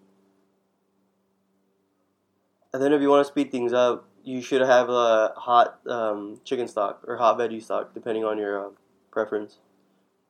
and 2.72 2.82
then 2.82 2.92
if 2.92 3.00
you 3.00 3.08
want 3.08 3.24
to 3.24 3.30
speed 3.30 3.52
things 3.52 3.72
up, 3.72 4.08
you 4.26 4.42
should 4.42 4.60
have 4.60 4.88
a 4.88 5.32
hot 5.36 5.78
um, 5.86 6.40
chicken 6.44 6.66
stock 6.66 7.00
or 7.06 7.16
hot 7.16 7.38
veggie 7.38 7.62
stock, 7.62 7.94
depending 7.94 8.24
on 8.24 8.38
your 8.38 8.66
uh, 8.66 8.70
preference 9.12 9.58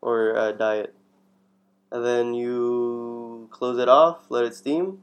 or 0.03 0.37
uh, 0.37 0.53
diet. 0.53 0.95
And 1.91 2.05
then 2.05 2.35
you 2.35 3.49
close 3.51 3.79
it 3.79 3.89
off, 3.89 4.27
let 4.29 4.45
it 4.45 4.55
steam. 4.55 4.99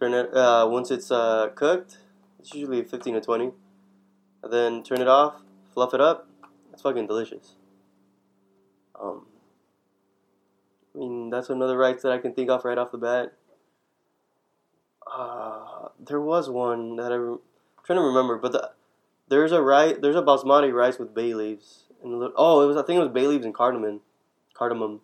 Turn 0.00 0.14
it 0.14 0.34
uh, 0.34 0.66
once 0.70 0.90
it's 0.90 1.10
uh, 1.10 1.50
cooked. 1.54 1.98
It's 2.40 2.54
usually 2.54 2.82
15 2.82 3.14
to 3.14 3.20
20. 3.20 3.50
And 4.42 4.52
then 4.52 4.82
turn 4.82 5.02
it 5.02 5.08
off, 5.08 5.42
fluff 5.74 5.92
it 5.92 6.00
up. 6.00 6.26
It's 6.72 6.80
fucking 6.80 7.06
delicious. 7.06 7.56
Um, 8.98 9.26
I 10.94 10.98
mean, 10.98 11.28
that's 11.28 11.50
another 11.50 11.76
rice 11.76 12.00
that 12.02 12.12
I 12.12 12.16
can 12.16 12.32
think 12.32 12.48
of 12.48 12.64
right 12.64 12.78
off 12.78 12.90
the 12.90 12.96
bat. 12.96 13.34
Uh, 15.14 15.88
there 16.00 16.22
was 16.22 16.48
one 16.48 16.96
that 16.96 17.12
I 17.12 17.36
trying 17.84 17.98
to 17.98 18.04
remember, 18.04 18.38
but 18.38 18.52
the, 18.52 18.70
there's 19.28 19.52
a 19.52 19.62
rice, 19.62 19.96
there's 20.00 20.16
a 20.16 20.22
basmati 20.22 20.72
rice 20.72 20.98
with 20.98 21.14
bay 21.14 21.34
leaves. 21.34 21.84
And 22.02 22.32
oh, 22.36 22.62
it 22.62 22.66
was 22.66 22.76
I 22.76 22.82
think 22.82 22.98
it 22.98 23.00
was 23.00 23.12
bay 23.12 23.26
leaves 23.26 23.44
and 23.44 23.54
cardamom, 23.54 24.00
cardamom. 24.54 25.00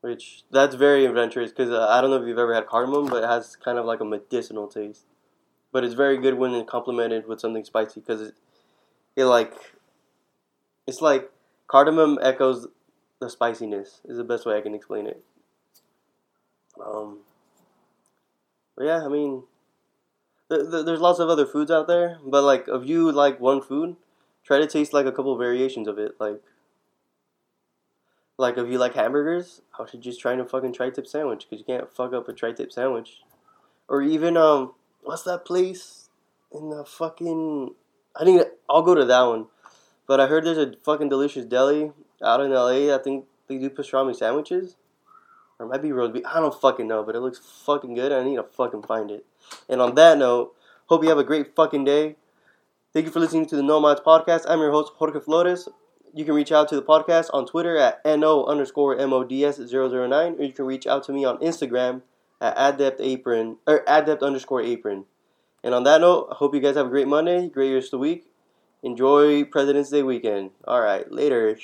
Which 0.00 0.44
that's 0.52 0.76
very 0.76 1.04
adventurous 1.04 1.50
because 1.50 1.70
uh, 1.70 1.88
I 1.88 2.00
don't 2.00 2.10
know 2.10 2.22
if 2.22 2.28
you've 2.28 2.38
ever 2.38 2.54
had 2.54 2.66
cardamom, 2.66 3.06
but 3.06 3.24
it 3.24 3.26
has 3.26 3.56
kind 3.56 3.78
of 3.78 3.86
like 3.86 4.00
a 4.00 4.04
medicinal 4.04 4.68
taste. 4.68 5.06
But 5.72 5.82
it's 5.82 5.94
very 5.94 6.18
good 6.18 6.34
when 6.34 6.54
it's 6.54 6.70
complemented 6.70 7.26
with 7.26 7.40
something 7.40 7.64
spicy 7.64 8.00
because 8.00 8.20
it, 8.20 8.34
it 9.16 9.24
like, 9.24 9.52
it's 10.86 11.00
like 11.00 11.30
cardamom 11.66 12.18
echoes 12.22 12.68
the 13.20 13.28
spiciness 13.28 14.00
is 14.04 14.16
the 14.16 14.24
best 14.24 14.46
way 14.46 14.56
I 14.56 14.60
can 14.60 14.74
explain 14.74 15.06
it. 15.06 15.24
Um, 16.84 17.20
but 18.76 18.84
yeah, 18.84 19.04
I 19.04 19.08
mean, 19.08 19.42
there's 20.48 21.00
lots 21.00 21.18
of 21.18 21.28
other 21.28 21.46
foods 21.46 21.70
out 21.70 21.88
there, 21.88 22.18
but 22.24 22.42
like 22.42 22.66
if 22.68 22.86
you 22.88 23.10
like 23.10 23.40
one 23.40 23.60
food, 23.60 23.96
try 24.44 24.58
to 24.58 24.66
taste 24.66 24.92
like 24.92 25.06
a 25.06 25.12
couple 25.12 25.36
variations 25.36 25.88
of 25.88 25.98
it. 25.98 26.12
Like, 26.20 26.40
like 28.38 28.56
if 28.58 28.68
you 28.68 28.78
like 28.78 28.94
hamburgers, 28.94 29.62
I 29.78 29.86
should 29.86 30.02
just 30.02 30.20
try 30.20 30.34
a 30.34 30.44
fucking 30.44 30.72
tri-tip 30.72 31.06
sandwich 31.06 31.46
because 31.48 31.60
you 31.60 31.64
can't 31.64 31.94
fuck 31.94 32.12
up 32.12 32.28
a 32.28 32.32
tri-tip 32.32 32.72
sandwich. 32.72 33.22
Or 33.88 34.02
even 34.02 34.36
um, 34.36 34.72
what's 35.02 35.22
that 35.22 35.44
place 35.44 36.10
in 36.52 36.70
the 36.70 36.84
fucking? 36.84 37.74
I 38.14 38.24
think 38.24 38.42
I'll 38.68 38.82
go 38.82 38.94
to 38.94 39.04
that 39.04 39.22
one. 39.22 39.46
But 40.06 40.20
I 40.20 40.26
heard 40.26 40.44
there's 40.44 40.58
a 40.58 40.74
fucking 40.84 41.08
delicious 41.08 41.44
deli 41.44 41.92
out 42.22 42.40
in 42.40 42.52
LA. 42.52 42.94
I 42.94 42.98
think 43.02 43.24
they 43.48 43.58
do 43.58 43.70
pastrami 43.70 44.14
sandwiches. 44.14 44.76
Or 45.58 45.66
it 45.66 45.68
might 45.70 45.82
be 45.82 45.92
roast. 45.92 46.16
I 46.26 46.40
don't 46.40 46.60
fucking 46.60 46.86
know, 46.86 47.02
but 47.02 47.14
it 47.14 47.20
looks 47.20 47.38
fucking 47.38 47.94
good. 47.94 48.12
I 48.12 48.22
need 48.22 48.36
to 48.36 48.42
fucking 48.42 48.82
find 48.82 49.10
it. 49.10 49.24
And 49.68 49.80
on 49.80 49.94
that 49.94 50.18
note, 50.18 50.54
hope 50.86 51.02
you 51.02 51.08
have 51.08 51.18
a 51.18 51.24
great 51.24 51.54
fucking 51.54 51.84
day. 51.84 52.16
Thank 52.92 53.06
you 53.06 53.12
for 53.12 53.20
listening 53.20 53.46
to 53.46 53.56
the 53.56 53.62
No 53.62 53.80
Mods 53.80 54.00
Podcast. 54.00 54.44
I'm 54.48 54.60
your 54.60 54.70
host, 54.70 54.92
Jorge 54.96 55.20
Flores. 55.20 55.68
You 56.14 56.24
can 56.24 56.34
reach 56.34 56.52
out 56.52 56.68
to 56.70 56.76
the 56.76 56.82
podcast 56.82 57.28
on 57.32 57.46
Twitter 57.46 57.76
at 57.76 58.00
NO 58.04 58.44
underscore 58.44 58.96
MODS009, 58.96 60.38
or 60.38 60.42
you 60.42 60.52
can 60.52 60.64
reach 60.64 60.86
out 60.86 61.04
to 61.04 61.12
me 61.12 61.24
on 61.24 61.36
Instagram 61.38 62.02
at 62.40 62.54
Adept 62.56 63.00
Apron, 63.00 63.58
or 63.66 63.82
Adept 63.86 64.22
underscore 64.22 64.62
Apron. 64.62 65.04
And 65.62 65.74
on 65.74 65.84
that 65.84 66.00
note, 66.00 66.28
I 66.30 66.36
hope 66.36 66.54
you 66.54 66.60
guys 66.60 66.76
have 66.76 66.86
a 66.86 66.90
great 66.90 67.08
Monday, 67.08 67.48
great 67.48 67.74
rest 67.74 67.88
of 67.88 67.90
the 67.92 67.98
week. 67.98 68.26
Enjoy 68.82 69.44
President's 69.44 69.90
Day 69.90 70.02
weekend. 70.02 70.52
All 70.66 70.80
right, 70.80 71.10
later. 71.10 71.58